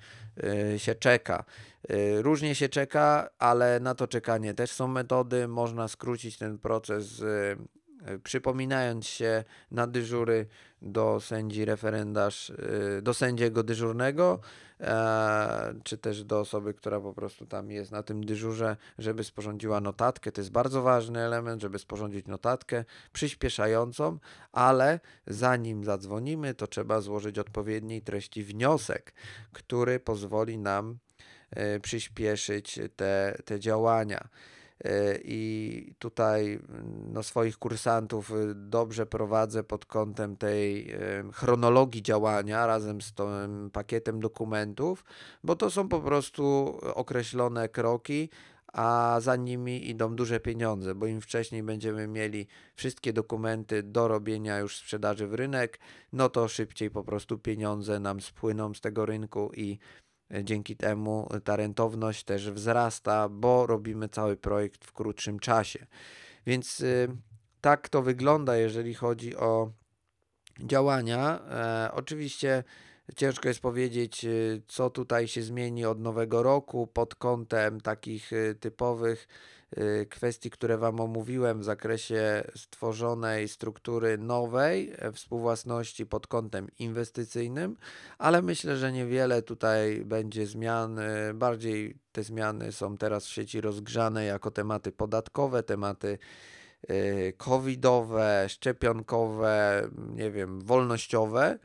y, 0.74 0.80
się 0.80 0.96
czeka. 0.96 1.46
Różnie 2.18 2.56
się 2.56 2.70
czeka, 2.70 3.30
ale 3.40 3.80
na 3.80 3.96
to 3.96 4.08
czekanie 4.08 4.54
też 4.54 4.72
są 4.72 4.88
metody, 4.88 5.48
można 5.48 5.88
skrócić 5.88 6.38
ten 6.38 6.58
proces 6.58 7.24
przypominając 8.24 9.08
się 9.08 9.44
na 9.72 9.88
dyżury 9.88 10.46
do 10.82 11.20
sędzi 11.20 11.66
referendarz, 11.66 12.50
e, 12.50 13.02
do 13.02 13.14
sędziego 13.14 13.64
dyżurnego, 13.64 14.40
e, 14.80 15.74
czy 15.84 15.98
też 15.98 16.24
do 16.24 16.40
osoby, 16.40 16.74
która 16.74 17.00
po 17.00 17.14
prostu 17.14 17.46
tam 17.46 17.72
jest 17.72 17.92
na 17.92 18.04
tym 18.04 18.26
dyżurze, 18.26 18.78
żeby 18.98 19.24
sporządziła 19.24 19.82
notatkę. 19.82 20.32
To 20.32 20.42
jest 20.42 20.52
bardzo 20.52 20.82
ważny 20.82 21.20
element, 21.20 21.62
żeby 21.62 21.80
sporządzić 21.80 22.28
notatkę 22.28 22.86
przyspieszającą, 23.14 24.20
ale 24.52 25.00
zanim 25.28 25.84
zadzwonimy, 25.84 26.54
to 26.54 26.68
trzeba 26.68 27.02
złożyć 27.02 27.40
odpowiedniej 27.40 28.02
treści 28.02 28.44
wniosek, 28.44 29.14
który 29.54 30.00
pozwoli 30.00 30.58
nam 30.58 30.98
przyspieszyć 31.82 32.80
te, 32.96 33.38
te 33.46 33.60
działania. 33.60 34.28
E, 34.84 35.18
i 35.24 35.94
tutaj 36.00 36.60
no, 37.14 37.24
swoich 37.24 37.58
kursantów 37.58 38.32
y, 38.32 38.56
dobrze 38.56 39.06
prowadzę 39.06 39.64
pod 39.64 39.86
kątem 39.86 40.38
tej 40.38 40.94
chronologii 41.34 42.02
działania 42.02 42.66
razem 42.66 43.02
z 43.02 43.14
tym 43.14 43.70
pakietem 43.74 44.20
dokumentów, 44.20 45.04
bo 45.44 45.56
to 45.56 45.70
są 45.70 45.90
po 45.90 46.00
prostu 46.00 46.78
określone 46.96 47.70
kroki, 47.70 48.30
a 48.74 49.18
za 49.22 49.36
nimi 49.36 49.90
idą 49.90 50.16
duże 50.16 50.40
pieniądze, 50.40 50.96
bo 50.96 51.06
im 51.06 51.22
wcześniej 51.22 51.64
będziemy 51.64 52.08
mieli 52.08 52.48
wszystkie 52.76 53.14
dokumenty 53.14 53.84
do 53.84 54.08
robienia 54.08 54.60
już 54.60 54.78
sprzedaży 54.78 55.28
w 55.28 55.34
rynek, 55.34 55.80
no 56.14 56.30
to 56.30 56.48
szybciej 56.48 56.92
po 56.92 57.04
prostu 57.04 57.38
pieniądze 57.38 58.00
nam 58.00 58.22
spłyną 58.22 58.74
z 58.74 58.82
tego 58.82 59.06
rynku 59.06 59.52
i 59.54 59.80
Dzięki 60.44 60.76
temu 60.76 61.30
ta 61.44 61.56
rentowność 61.56 62.24
też 62.24 62.52
wzrasta, 62.52 63.30
bo 63.30 63.66
robimy 63.68 64.10
cały 64.10 64.38
projekt 64.38 64.86
w 64.86 64.94
krótszym 64.94 65.40
czasie. 65.40 65.86
Więc 66.46 66.80
y, 66.80 67.08
tak 67.62 67.90
to 67.90 68.02
wygląda, 68.02 68.58
jeżeli 68.58 68.94
chodzi 68.94 69.36
o 69.36 69.72
działania. 70.60 71.40
E, 71.50 71.92
oczywiście 71.94 72.64
ciężko 73.16 73.48
jest 73.48 73.60
powiedzieć, 73.60 74.26
y, 74.26 74.62
co 74.68 74.90
tutaj 74.90 75.28
się 75.28 75.42
zmieni 75.42 75.86
od 75.86 76.00
nowego 76.00 76.44
roku 76.44 76.88
pod 76.88 77.16
kątem 77.16 77.82
takich 77.82 78.34
y, 78.34 78.56
typowych 78.60 79.28
kwestii, 80.10 80.50
które 80.50 80.78
Wam 80.78 81.00
omówiłem 81.00 81.60
w 81.60 81.64
zakresie 81.64 82.44
stworzonej 82.56 83.48
struktury 83.48 84.18
nowej 84.18 84.94
e, 84.98 85.12
współwłasności 85.12 86.06
pod 86.06 86.28
kątem 86.28 86.68
inwestycyjnym, 86.80 87.78
ale 88.18 88.42
myślę, 88.42 88.78
że 88.78 88.92
niewiele 88.92 89.42
tutaj 89.42 90.06
będzie 90.06 90.48
zmian. 90.48 91.00
Bardziej 91.34 91.96
te 92.12 92.24
zmiany 92.24 92.72
są 92.72 92.98
teraz 92.98 93.26
w 93.26 93.34
sieci 93.34 93.62
rozgrzane 93.62 94.26
jako 94.26 94.52
tematy 94.52 94.92
podatkowe, 94.92 95.64
tematy 95.64 96.18
y, 96.90 97.34
covidowe, 97.38 98.46
szczepionkowe, 98.50 99.88
nie 100.16 100.32
wiem, 100.32 100.62
wolnościowe. 100.62 101.60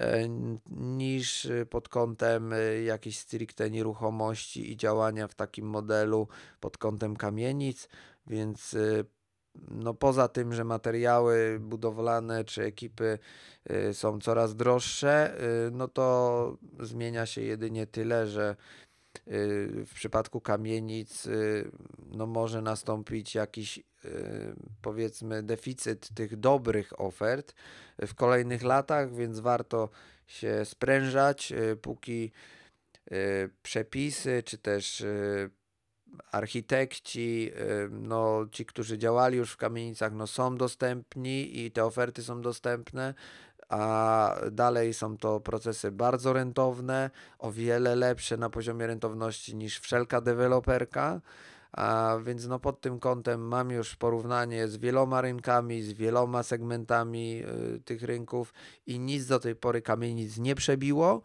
E, 0.00 0.28
niż 0.70 1.44
y, 1.44 1.66
pod 1.66 1.88
kątem 1.88 2.52
y, 2.52 2.82
jakiejś 2.82 3.18
stricte 3.18 3.70
nieruchomości 3.70 4.72
i 4.72 4.76
działania 4.76 5.28
w 5.28 5.34
takim 5.34 5.66
modelu 5.66 6.28
pod 6.60 6.78
kątem 6.78 7.16
kamienic, 7.16 7.88
więc 8.26 8.74
y, 8.74 9.04
no 9.70 9.94
poza 9.94 10.28
tym, 10.28 10.54
że 10.54 10.64
materiały 10.64 11.58
budowlane 11.60 12.44
czy 12.44 12.62
ekipy 12.64 13.18
są 13.92 14.20
coraz 14.20 14.56
droższe, 14.56 15.36
no 15.72 15.88
to 15.88 16.56
zmienia 16.80 17.26
się 17.26 17.40
jedynie 17.40 17.86
tyle, 17.86 18.26
że 18.26 18.56
w 19.86 19.90
przypadku 19.94 20.40
kamienic 20.40 21.28
no 22.06 22.26
może 22.26 22.62
nastąpić 22.62 23.34
jakiś 23.34 23.80
powiedzmy 24.82 25.42
deficyt 25.42 26.08
tych 26.14 26.36
dobrych 26.36 27.00
ofert 27.00 27.54
w 27.98 28.14
kolejnych 28.14 28.62
latach, 28.62 29.14
więc 29.14 29.40
warto 29.40 29.88
się 30.26 30.64
sprężać, 30.64 31.52
póki 31.82 32.32
przepisy 33.62 34.42
czy 34.42 34.58
też 34.58 35.04
architekci, 36.32 37.50
no, 37.90 38.46
ci, 38.52 38.66
którzy 38.66 38.98
działali 38.98 39.36
już 39.36 39.52
w 39.52 39.56
kamienicach, 39.56 40.12
no, 40.12 40.26
są 40.26 40.56
dostępni 40.56 41.58
i 41.58 41.70
te 41.70 41.84
oferty 41.84 42.22
są 42.22 42.40
dostępne, 42.40 43.14
a 43.70 44.34
dalej 44.50 44.94
są 44.94 45.16
to 45.16 45.40
procesy 45.40 45.92
bardzo 45.92 46.32
rentowne, 46.32 47.10
o 47.38 47.52
wiele 47.52 47.96
lepsze 47.96 48.36
na 48.36 48.50
poziomie 48.50 48.86
rentowności 48.86 49.56
niż 49.56 49.80
wszelka 49.80 50.20
deweloperka. 50.20 51.20
A 51.72 52.18
więc 52.24 52.46
no 52.46 52.58
pod 52.58 52.80
tym 52.80 53.00
kątem 53.00 53.40
mam 53.40 53.70
już 53.70 53.96
porównanie 53.96 54.68
z 54.68 54.76
wieloma 54.76 55.20
rynkami, 55.20 55.82
z 55.82 55.92
wieloma 55.92 56.42
segmentami 56.42 57.42
y, 57.74 57.80
tych 57.80 58.02
rynków 58.02 58.54
i 58.86 58.98
nic 58.98 59.26
do 59.26 59.38
tej 59.38 59.56
pory 59.56 59.82
kamienic 59.82 60.38
nie 60.38 60.54
przebiło. 60.54 61.22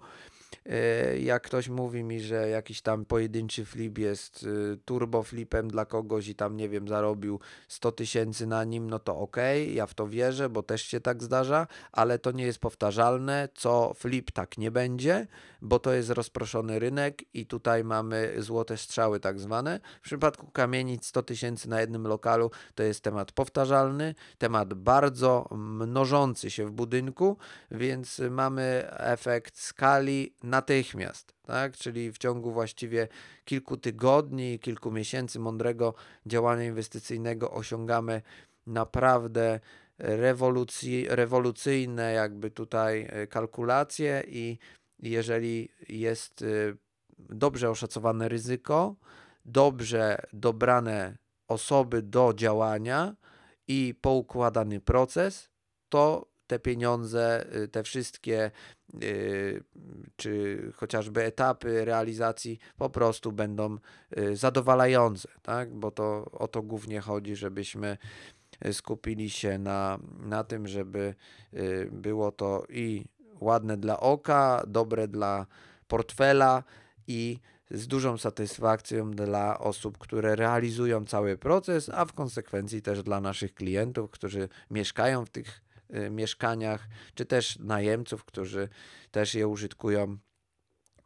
E, 0.69 1.19
jak 1.19 1.43
ktoś 1.43 1.69
mówi 1.69 2.03
mi, 2.03 2.21
że 2.21 2.49
jakiś 2.49 2.81
tam 2.81 3.05
pojedynczy 3.05 3.65
flip 3.65 3.97
jest 3.97 4.43
y, 4.43 4.77
turbo 4.85 5.23
flipem 5.23 5.67
dla 5.67 5.85
kogoś 5.85 6.27
i 6.27 6.35
tam, 6.35 6.57
nie 6.57 6.69
wiem, 6.69 6.87
zarobił 6.87 7.39
100 7.67 7.91
tysięcy 7.91 8.47
na 8.47 8.63
nim, 8.63 8.89
no 8.89 8.99
to 8.99 9.17
ok, 9.17 9.37
ja 9.73 9.85
w 9.85 9.93
to 9.93 10.07
wierzę, 10.07 10.49
bo 10.49 10.63
też 10.63 10.81
się 10.81 10.99
tak 10.99 11.23
zdarza, 11.23 11.67
ale 11.91 12.19
to 12.19 12.31
nie 12.31 12.45
jest 12.45 12.59
powtarzalne, 12.59 13.49
co 13.55 13.93
flip 13.93 14.31
tak 14.31 14.57
nie 14.57 14.71
będzie, 14.71 15.27
bo 15.61 15.79
to 15.79 15.93
jest 15.93 16.09
rozproszony 16.09 16.79
rynek 16.79 17.23
i 17.33 17.45
tutaj 17.45 17.83
mamy 17.83 18.33
złote 18.37 18.77
strzały 18.77 19.19
tak 19.19 19.39
zwane. 19.39 19.79
W 20.01 20.03
przypadku 20.03 20.51
kamienic 20.51 21.05
100 21.05 21.23
tysięcy 21.23 21.69
na 21.69 21.81
jednym 21.81 22.07
lokalu 22.07 22.51
to 22.75 22.83
jest 22.83 23.01
temat 23.01 23.31
powtarzalny, 23.31 24.15
temat 24.37 24.73
bardzo 24.73 25.47
mnożący 25.51 26.51
się 26.51 26.65
w 26.65 26.71
budynku, 26.71 27.37
więc 27.71 28.21
mamy 28.29 28.85
efekt 28.91 29.57
skali 29.57 30.33
natychmiast, 30.55 31.35
tak? 31.43 31.77
Czyli 31.77 32.11
w 32.11 32.17
ciągu 32.17 32.51
właściwie 32.51 33.07
kilku 33.45 33.77
tygodni, 33.77 34.59
kilku 34.59 34.91
miesięcy 34.91 35.39
mądrego 35.39 35.93
działania 36.25 36.63
inwestycyjnego 36.63 37.51
osiągamy 37.51 38.21
naprawdę 38.67 39.59
rewolucji, 39.97 41.07
rewolucyjne 41.09 42.13
jakby 42.13 42.51
tutaj 42.51 43.07
e, 43.09 43.27
kalkulacje 43.27 44.23
i 44.27 44.57
jeżeli 44.99 45.69
jest 45.89 46.41
e, 46.41 46.45
dobrze 47.19 47.69
oszacowane 47.69 48.29
ryzyko, 48.29 48.95
dobrze 49.45 50.17
dobrane 50.33 51.17
osoby 51.47 52.01
do 52.01 52.33
działania 52.33 53.15
i 53.67 53.95
poukładany 54.01 54.79
proces, 54.79 55.49
to 55.89 56.34
te 56.47 56.59
pieniądze, 56.59 57.45
y, 57.55 57.67
te 57.67 57.83
wszystkie 57.83 58.51
y, 59.03 59.63
czy 60.15 60.61
chociażby 60.75 61.23
etapy 61.23 61.85
realizacji 61.85 62.59
po 62.77 62.89
prostu 62.89 63.31
będą 63.31 63.77
y, 64.17 64.35
zadowalające, 64.35 65.29
tak? 65.41 65.73
bo 65.73 65.91
to 65.91 66.25
o 66.31 66.47
to 66.47 66.61
głównie 66.61 67.01
chodzi, 67.01 67.35
żebyśmy 67.35 67.97
skupili 68.71 69.29
się 69.29 69.57
na, 69.57 69.99
na 70.19 70.43
tym, 70.43 70.67
żeby 70.67 71.15
było 71.91 72.31
to 72.31 72.63
i 72.69 73.05
ładne 73.39 73.77
dla 73.77 73.99
oka, 73.99 74.63
dobre 74.67 75.07
dla 75.07 75.45
portfela 75.87 76.63
i 77.07 77.39
z 77.71 77.87
dużą 77.87 78.17
satysfakcją 78.17 79.11
dla 79.11 79.59
osób, 79.59 79.97
które 79.97 80.35
realizują 80.35 81.05
cały 81.05 81.37
proces, 81.37 81.89
a 81.89 82.05
w 82.05 82.13
konsekwencji 82.13 82.81
też 82.81 83.03
dla 83.03 83.21
naszych 83.21 83.53
klientów, 83.53 84.11
którzy 84.11 84.49
mieszkają 84.71 85.25
w 85.25 85.29
tych 85.29 85.64
mieszkaniach, 86.11 86.87
czy 87.15 87.25
też 87.25 87.59
najemców, 87.59 88.25
którzy 88.25 88.69
też 89.11 89.35
je 89.35 89.47
użytkują. 89.47 90.17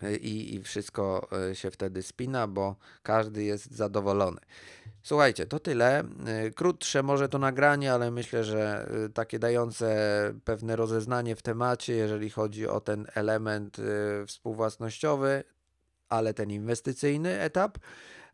Y, 0.04 0.18
I, 0.18 0.56
I 0.56 0.64
wszystko 0.64 1.30
y, 1.52 1.56
się 1.56 1.72
wtedy 1.72 2.04
spina, 2.04 2.48
bo 2.48 2.76
każdy 3.04 3.44
jest 3.44 3.72
zadowolony. 3.72 4.40
Słuchajcie, 5.04 5.46
to 5.46 5.60
tyle. 5.60 6.04
Krótsze 6.56 7.04
może 7.04 7.30
to 7.30 7.40
nagranie, 7.40 7.94
ale 7.94 8.12
myślę, 8.12 8.44
że 8.44 8.90
takie 9.14 9.40
dające 9.40 9.90
pewne 10.44 10.76
rozeznanie 10.76 11.36
w 11.36 11.42
temacie, 11.42 11.94
jeżeli 11.94 12.30
chodzi 12.30 12.68
o 12.68 12.82
ten 12.82 13.08
element 13.16 13.78
współwłasnościowy, 14.28 15.44
ale 16.10 16.34
ten 16.34 16.52
inwestycyjny 16.52 17.40
etap. 17.40 17.78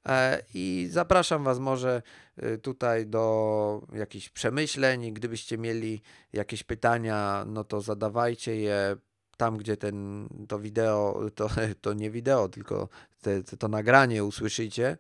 E, 0.10 0.42
I 0.54 0.88
zapraszam 0.92 1.44
Was 1.44 1.60
może 1.60 2.02
y, 2.44 2.58
tutaj 2.58 3.08
do 3.08 3.82
jakichś 3.94 4.30
przemyśleń. 4.30 5.14
Gdybyście 5.14 5.58
mieli 5.58 6.02
jakieś 6.34 6.64
pytania, 6.64 7.46
no 7.48 7.64
to 7.64 7.82
zadawajcie 7.82 8.56
je 8.56 8.96
tam, 9.38 9.58
gdzie 9.58 9.78
ten, 9.78 10.28
to 10.48 10.60
wideo, 10.60 11.22
to, 11.36 11.50
to 11.82 11.94
nie 11.94 12.12
wideo, 12.12 12.50
tylko 12.50 12.90
te, 13.22 13.44
to 13.44 13.68
nagranie 13.68 14.24
usłyszycie. 14.24 14.98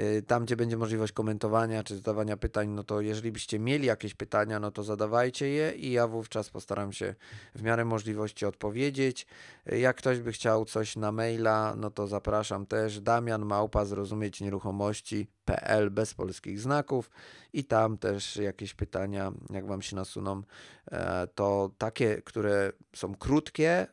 Y, 0.00 0.22
tam, 0.22 0.44
gdzie 0.44 0.56
będzie 0.56 0.76
możliwość 0.76 1.12
komentowania 1.12 1.84
czy 1.84 1.96
zadawania 1.96 2.36
pytań, 2.36 2.68
no 2.68 2.84
to 2.84 3.00
jeżeli 3.00 3.32
byście 3.32 3.58
mieli 3.58 3.86
jakieś 3.86 4.14
pytania, 4.14 4.60
no 4.60 4.70
to 4.70 4.82
zadawajcie 4.82 5.48
je 5.48 5.72
i 5.72 5.92
ja 5.92 6.06
wówczas 6.06 6.50
postaram 6.50 6.92
się 6.92 7.14
w 7.54 7.62
miarę 7.62 7.84
możliwości 7.84 8.46
odpowiedzieć. 8.46 9.26
Y, 9.72 9.78
jak 9.78 9.96
ktoś 9.96 10.20
by 10.20 10.32
chciał 10.32 10.64
coś 10.64 10.96
na 10.96 11.12
maila, 11.12 11.74
no 11.76 11.90
to 11.90 12.06
zapraszam 12.06 12.66
też 12.66 13.00
Damian 13.00 13.44
Małpa 13.44 13.84
zrozumieć 13.84 14.40
nieruchomości.pl 14.40 15.90
bez 15.90 16.14
polskich 16.14 16.60
znaków 16.60 17.10
i 17.52 17.64
tam 17.64 17.98
też 17.98 18.36
jakieś 18.36 18.74
pytania, 18.74 19.32
jak 19.50 19.66
Wam 19.66 19.82
się 19.82 19.96
nasuną, 19.96 20.42
e, 20.90 21.26
to 21.34 21.70
takie, 21.78 22.22
które 22.22 22.72
są 22.94 23.14
krótkie, 23.14 23.86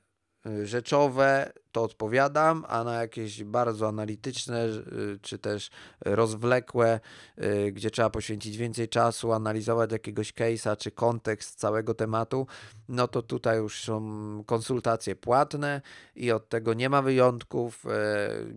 rzeczowe, 0.63 1.51
to 1.71 1.83
odpowiadam, 1.83 2.65
a 2.67 2.83
na 2.83 3.01
jakieś 3.01 3.43
bardzo 3.43 3.87
analityczne 3.87 4.65
y, 4.65 5.19
czy 5.21 5.39
też 5.39 5.69
rozwlekłe, 6.01 6.99
y, 7.43 7.71
gdzie 7.71 7.91
trzeba 7.91 8.09
poświęcić 8.09 8.57
więcej 8.57 8.89
czasu, 8.89 9.33
analizować 9.33 9.91
jakiegoś 9.91 10.33
case'a 10.33 10.77
czy 10.77 10.91
kontekst 10.91 11.59
całego 11.59 11.93
tematu, 11.93 12.47
no 12.89 13.07
to 13.07 13.21
tutaj 13.21 13.57
już 13.57 13.83
są 13.83 14.43
konsultacje 14.45 15.15
płatne 15.15 15.81
i 16.15 16.31
od 16.31 16.49
tego 16.49 16.73
nie 16.73 16.89
ma 16.89 17.01
wyjątków. 17.01 17.85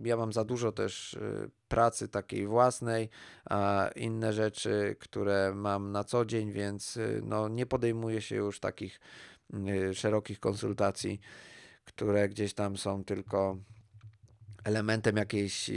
Ja 0.03 0.17
mam 0.17 0.33
za 0.33 0.43
dużo 0.43 0.71
też 0.71 1.17
pracy 1.67 2.07
takiej 2.07 2.47
własnej, 2.47 3.09
a 3.49 3.89
inne 3.95 4.33
rzeczy, 4.33 4.95
które 4.99 5.53
mam 5.55 5.91
na 5.91 6.03
co 6.03 6.25
dzień, 6.25 6.51
więc 6.51 6.99
no 7.23 7.47
nie 7.47 7.65
podejmuję 7.65 8.21
się 8.21 8.35
już 8.35 8.59
takich 8.59 8.99
szerokich 9.93 10.39
konsultacji 10.39 11.19
które 11.95 12.29
gdzieś 12.29 12.53
tam 12.53 12.77
są 12.77 13.03
tylko 13.03 13.57
elementem 14.63 15.17
jakiejś, 15.17 15.69
e, 15.69 15.73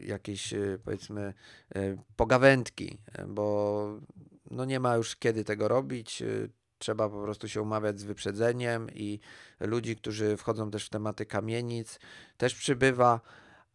jakiejś 0.00 0.52
e, 0.52 0.78
powiedzmy 0.84 1.34
e, 1.74 1.96
pogawędki, 2.16 2.98
bo 3.28 4.00
no 4.50 4.64
nie 4.64 4.80
ma 4.80 4.96
już 4.96 5.16
kiedy 5.16 5.44
tego 5.44 5.68
robić. 5.68 6.22
Trzeba 6.78 7.08
po 7.08 7.22
prostu 7.22 7.48
się 7.48 7.62
umawiać 7.62 8.00
z 8.00 8.04
wyprzedzeniem 8.04 8.90
i 8.94 9.20
ludzi, 9.60 9.96
którzy 9.96 10.36
wchodzą 10.36 10.70
też 10.70 10.86
w 10.86 10.90
tematy 10.90 11.26
kamienic, 11.26 11.98
też 12.36 12.54
przybywa 12.54 13.20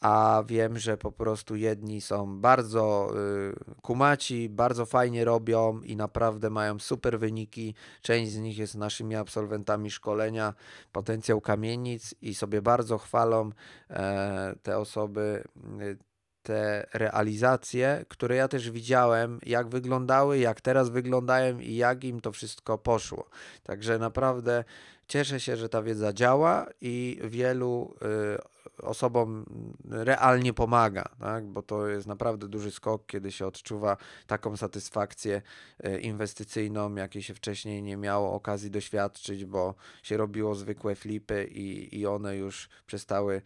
a 0.04 0.44
wiem, 0.48 0.80
że 0.80 0.98
po 0.98 1.12
prostu 1.12 1.56
jedni 1.56 2.02
są 2.02 2.40
bardzo 2.42 3.14
y, 3.18 3.82
kumaci, 3.82 4.50
bardzo 4.50 4.86
fajnie 4.86 5.26
robią 5.26 5.82
i 5.82 5.96
naprawdę 5.96 6.50
mają 6.50 6.80
super 6.80 7.20
wyniki. 7.20 7.76
Część 8.02 8.32
z 8.32 8.38
nich 8.38 8.58
jest 8.58 8.76
naszymi 8.76 9.16
absolwentami 9.16 9.92
szkolenia 9.92 10.54
Potencjał 10.92 11.42
Kamienic 11.42 12.16
i 12.22 12.36
sobie 12.36 12.62
bardzo 12.62 12.98
chwalą 12.98 13.50
e, 13.90 14.56
te 14.64 14.78
osoby. 14.78 15.44
Y, 15.82 16.13
te 16.44 16.88
realizacje, 16.94 18.06
które 18.08 18.36
ja 18.36 18.48
też 18.48 18.72
widziałem, 18.72 19.40
jak 19.46 19.68
wyglądały, 19.68 20.38
jak 20.38 20.62
teraz 20.62 20.90
wyglądają 20.90 21.60
i 21.60 21.76
jak 21.76 22.04
im 22.04 22.22
to 22.22 22.32
wszystko 22.32 22.78
poszło. 22.78 23.30
Także 23.64 24.00
naprawdę 24.00 24.64
cieszę 25.08 25.40
się, 25.40 25.58
że 25.58 25.70
ta 25.70 25.82
wiedza 25.82 26.14
działa 26.14 26.68
i 26.82 27.20
wielu 27.24 27.96
y, 28.80 28.84
osobom 28.84 29.46
realnie 29.90 30.54
pomaga, 30.54 31.04
tak? 31.20 31.46
bo 31.46 31.62
to 31.62 31.88
jest 31.88 32.08
naprawdę 32.08 32.48
duży 32.48 32.72
skok, 32.72 33.06
kiedy 33.06 33.32
się 33.32 33.48
odczuwa 33.48 33.98
taką 34.28 34.58
satysfakcję 34.58 35.42
y, 35.86 36.00
inwestycyjną, 36.00 36.96
jakiej 36.96 37.24
się 37.24 37.34
wcześniej 37.34 37.84
nie 37.84 37.98
miało 37.98 38.34
okazji 38.34 38.72
doświadczyć, 38.72 39.46
bo 39.46 39.76
się 40.04 40.18
robiło 40.18 40.56
zwykłe 40.56 40.96
flipy 40.96 41.48
i, 41.52 42.00
i 42.00 42.08
one 42.08 42.36
już 42.36 42.70
przestały 42.88 43.42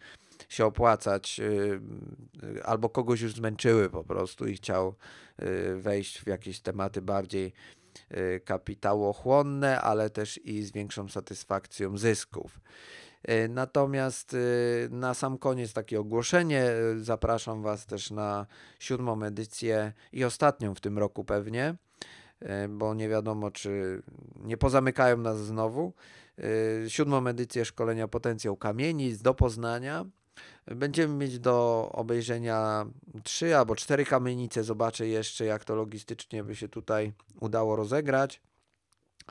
się 0.48 0.66
opłacać, 0.66 1.40
y, 1.40 2.64
albo 2.64 2.88
kogoś 2.88 3.20
już 3.20 3.34
zmęczyły 3.34 3.90
po 3.90 4.04
prostu 4.04 4.46
i 4.46 4.54
chciał 4.54 4.94
y, 5.42 5.76
wejść 5.76 6.18
w 6.18 6.26
jakieś 6.26 6.60
tematy 6.60 7.02
bardziej 7.02 7.52
y, 8.12 8.40
kapitałochłonne, 8.44 9.80
ale 9.80 10.10
też 10.10 10.40
i 10.44 10.62
z 10.62 10.72
większą 10.72 11.08
satysfakcją 11.08 11.98
zysków. 11.98 12.60
Natomiast 13.48 14.36
na 14.90 15.14
sam 15.14 15.38
koniec 15.38 15.72
takie 15.72 16.00
ogłoszenie. 16.00 16.64
Zapraszam 16.96 17.62
Was 17.62 17.86
też 17.86 18.10
na 18.10 18.46
siódmą 18.78 19.22
edycję 19.22 19.92
i 20.12 20.24
ostatnią 20.24 20.74
w 20.74 20.80
tym 20.80 20.98
roku 20.98 21.24
pewnie, 21.24 21.74
bo 22.68 22.94
nie 22.94 23.08
wiadomo, 23.08 23.50
czy 23.50 24.02
nie 24.36 24.56
pozamykają 24.56 25.16
nas 25.16 25.38
znowu. 25.38 25.92
Siódmą 26.88 27.26
edycję 27.26 27.64
szkolenia 27.64 28.08
Potencjał 28.08 28.56
Kamienic 28.56 29.22
do 29.22 29.34
Poznania. 29.34 30.04
Będziemy 30.66 31.14
mieć 31.14 31.38
do 31.38 31.88
obejrzenia 31.92 32.86
trzy 33.24 33.56
albo 33.56 33.76
cztery 33.76 34.04
kamienice. 34.04 34.64
Zobaczę 34.64 35.06
jeszcze, 35.06 35.44
jak 35.44 35.64
to 35.64 35.74
logistycznie 35.74 36.44
by 36.44 36.56
się 36.56 36.68
tutaj 36.68 37.12
udało 37.40 37.76
rozegrać. 37.76 38.40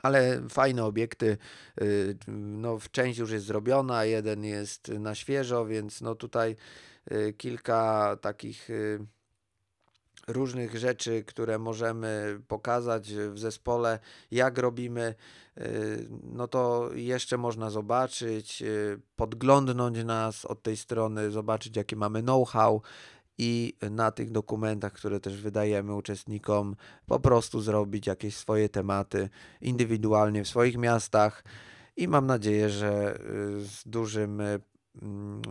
Ale 0.02 0.42
fajne 0.48 0.84
obiekty, 0.84 1.38
y, 1.82 2.16
no 2.28 2.78
część 2.92 3.18
już 3.18 3.30
jest 3.30 3.46
zrobiona, 3.46 4.04
jeden 4.04 4.44
jest 4.44 4.88
na 4.88 5.14
świeżo, 5.14 5.66
więc 5.66 6.00
no 6.00 6.14
tutaj 6.14 6.56
y, 7.12 7.32
kilka 7.32 8.16
takich 8.20 8.70
y, 8.70 8.98
różnych 10.28 10.78
rzeczy, 10.78 11.24
które 11.24 11.58
możemy 11.58 12.40
pokazać 12.48 13.12
w 13.14 13.38
zespole, 13.38 13.98
jak 14.30 14.58
robimy, 14.58 15.14
y, 15.58 16.08
no 16.22 16.48
to 16.48 16.90
jeszcze 16.94 17.38
można 17.38 17.70
zobaczyć, 17.70 18.62
y, 18.62 19.00
podglądnąć 19.16 20.04
nas 20.04 20.44
od 20.44 20.62
tej 20.62 20.76
strony, 20.76 21.30
zobaczyć 21.30 21.76
jakie 21.76 21.96
mamy 21.96 22.22
know-how 22.22 22.82
i 23.38 23.74
na 23.90 24.10
tych 24.10 24.30
dokumentach, 24.30 24.92
które 24.92 25.20
też 25.20 25.42
wydajemy 25.42 25.94
uczestnikom, 25.94 26.76
po 27.06 27.20
prostu 27.20 27.60
zrobić 27.60 28.06
jakieś 28.06 28.36
swoje 28.36 28.68
tematy 28.68 29.28
indywidualnie 29.60 30.44
w 30.44 30.48
swoich 30.48 30.76
miastach 30.76 31.44
i 31.96 32.08
mam 32.08 32.26
nadzieję, 32.26 32.70
że 32.70 33.16
y, 33.16 33.64
z 33.64 33.82
dużym 33.86 34.42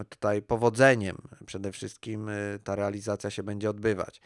tutaj 0.09 0.41
powodzeniem 0.41 1.17
przede 1.45 1.71
wszystkim 1.71 2.29
ta 2.63 2.75
realizacja 2.75 3.29
się 3.29 3.43
będzie 3.43 3.69
odbywać. 3.69 4.21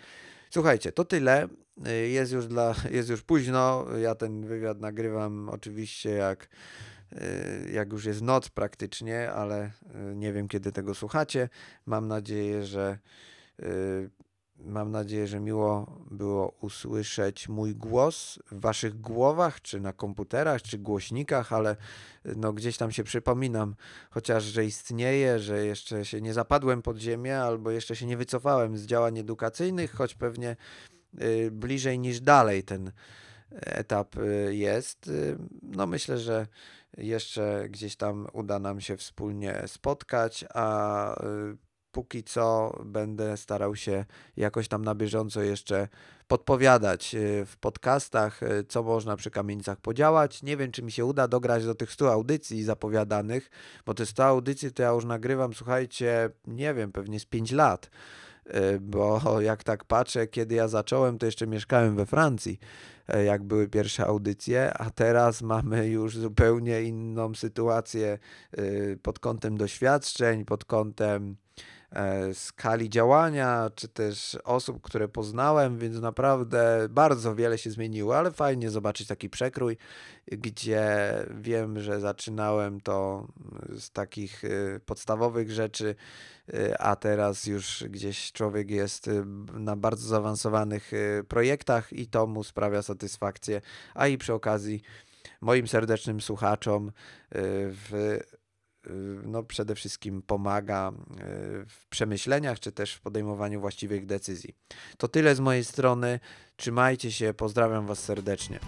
Słuchajcie, 0.54 0.92
to 0.92 1.06
tyle. 1.06 1.48
Y, 1.88 2.10
Jest 2.10 2.32
już, 2.32 2.48
dla, 2.48 2.76
jest 2.92 3.10
już 3.10 3.22
późno. 3.22 3.86
Ja 4.02 4.16
ten 4.16 4.46
wywiad 4.46 4.80
nagrywam 4.80 5.50
oczywiście 5.50 6.10
jak, 6.10 6.50
y, 7.14 7.72
jak 7.72 7.92
już 7.92 8.06
jest 8.06 8.22
noc 8.22 8.50
praktycznie, 8.50 9.32
ale 9.32 9.66
y, 10.12 10.16
nie 10.16 10.34
wiem 10.34 10.48
kiedy 10.48 10.72
tego 10.72 10.96
słuchacie. 10.96 11.50
Mam 11.86 12.08
nadzieję, 12.08 12.66
że 12.66 12.98
mam 14.66 14.92
nadzieję, 14.92 15.28
że 15.28 15.40
miło 15.40 16.00
było 16.12 16.56
usłyszeć 16.62 17.50
mój 17.50 17.76
głos 17.76 18.40
w 18.52 18.60
waszych 18.60 19.02
głowach, 19.02 19.62
czy 19.62 19.80
na 19.80 19.94
komputerach, 19.94 20.62
czy 20.62 20.78
głośnikach, 20.78 21.54
ale 21.54 21.76
no 22.36 22.54
gdzieś 22.54 22.78
tam 22.78 22.92
się 22.92 23.04
przypominam, 23.04 23.76
chociaż 24.10 24.44
że 24.44 24.66
istnieje, 24.66 25.40
że 25.40 25.66
jeszcze 25.66 26.06
się 26.06 26.22
nie 26.22 26.34
zapadłem 26.34 26.82
pod 26.82 26.98
ziemię, 26.98 27.40
albo 27.40 27.72
jeszcze 27.72 27.96
się 27.96 28.06
nie 28.06 28.18
wycofałem 28.18 28.78
z 28.78 28.86
działań 28.86 29.20
edukacyjnych, 29.20 29.92
choć 29.92 30.16
pewnie 30.16 30.56
y, 31.22 31.52
bliżej 31.52 32.00
niż 32.00 32.22
dalej 32.22 32.64
ten 32.64 32.92
etap 33.52 34.18
y, 34.18 34.56
jest. 34.56 35.08
Y, 35.08 35.38
No 35.62 35.88
myślę, 35.88 36.18
że 36.18 36.48
jeszcze 36.98 37.66
gdzieś 37.70 37.96
tam 37.96 38.28
uda 38.34 38.60
nam 38.60 38.82
się 38.82 38.98
wspólnie 38.98 39.64
spotkać, 39.68 40.46
a 40.54 41.16
póki 41.92 42.24
co 42.24 42.74
będę 42.86 43.38
starał 43.38 43.76
się 43.76 44.06
jakoś 44.38 44.68
tam 44.68 44.86
na 44.86 44.96
bieżąco 44.96 45.42
jeszcze 45.42 45.88
podpowiadać 46.32 47.16
y, 47.16 47.46
w 47.46 47.58
podcastach, 47.58 48.44
y, 48.44 48.64
co 48.68 48.84
można 48.84 49.16
przy 49.16 49.32
kamienicach 49.32 49.82
podziałać. 49.82 50.44
Nie 50.44 50.58
wiem, 50.58 50.72
czy 50.72 50.84
mi 50.84 50.92
się 50.92 51.06
uda 51.06 51.28
dograć 51.28 51.66
do 51.66 51.76
tych 51.76 51.92
100 51.92 52.12
audycji 52.12 52.64
zapowiadanych, 52.64 53.50
bo 53.86 53.94
te 53.94 54.06
100 54.06 54.26
audycji 54.26 54.72
to 54.72 54.84
ja 54.84 54.90
już 54.90 55.06
nagrywam, 55.06 55.54
słuchajcie, 55.54 56.30
nie 56.48 56.74
wiem, 56.74 56.92
pewnie 56.92 57.20
z 57.20 57.26
5 57.26 57.52
lat. 57.52 57.90
Y, 58.48 58.80
Bo 58.80 59.22
jak 59.42 59.64
tak 59.64 59.86
patrzę, 59.86 60.28
kiedy 60.28 60.56
ja 60.56 60.68
zacząłem, 60.68 61.18
to 61.18 61.26
jeszcze 61.26 61.48
mieszkałem 61.48 61.96
we 61.96 62.06
Francji, 62.06 62.60
jak 63.26 63.44
były 63.44 63.68
pierwsze 63.68 64.06
audycje, 64.06 64.74
a 64.74 64.90
teraz 64.90 65.42
mamy 65.42 65.88
już 65.88 66.18
zupełnie 66.18 66.82
inną 66.82 67.36
sytuację 67.36 68.18
pod 69.02 69.20
kątem 69.20 69.58
doświadczeń, 69.58 70.46
pod 70.46 70.66
kątem 70.66 71.36
skali 72.34 72.90
działania, 72.90 73.70
czy 73.76 73.88
też 73.88 74.38
osób, 74.44 74.82
które 74.82 75.08
poznałem, 75.08 75.78
więc 75.78 76.00
naprawdę 76.00 76.88
bardzo 76.90 77.36
wiele 77.36 77.58
się 77.58 77.72
zmieniło, 77.72 78.18
ale 78.18 78.32
fajnie 78.32 78.70
zobaczyć 78.70 79.08
taki 79.08 79.30
przekrój, 79.30 79.78
gdzie 80.28 81.14
wiem, 81.42 81.80
że 81.80 82.00
zaczynałem 82.00 82.82
to 82.82 83.28
z 83.80 83.92
takich 83.92 84.44
y, 84.44 84.80
podstawowych 84.86 85.52
rzeczy, 85.52 85.96
y, 86.54 86.78
a 86.78 86.96
teraz 86.96 87.46
już 87.46 87.84
gdzieś 87.90 88.32
człowiek 88.32 88.72
jest 88.72 89.08
y, 89.08 89.26
na 89.54 89.76
bardzo 89.76 90.08
zaawansowanych 90.08 90.92
projektach 91.28 91.94
i 91.94 92.08
to 92.08 92.28
mu 92.28 92.44
sprawia 92.44 92.82
satysfakcję, 92.82 93.62
a 93.96 94.08
i 94.08 94.18
przy 94.18 94.34
okazji 94.34 94.82
moim 95.42 95.68
serdecznym 95.68 96.22
słuchaczom 96.22 96.92
w 97.32 98.20
no 99.24 99.44
przede 99.44 99.76
wszystkim 99.76 100.22
pomaga 100.22 100.92
y, 100.92 101.66
w 101.68 101.88
przemyśleniach, 101.90 102.60
czy 102.60 102.72
też 102.72 102.94
w 102.94 103.02
podejmowaniu 103.02 103.62
właściwych 103.62 104.06
decyzji. 104.06 104.56
To 104.98 105.08
tyle 105.08 105.36
z 105.36 105.40
mojej 105.40 105.64
strony. 105.64 106.20
Trzymajcie 106.56 107.12
się, 107.12 107.34
pozdrawiam 107.34 107.86
Was 107.88 108.00
serdecznie. 108.00 108.60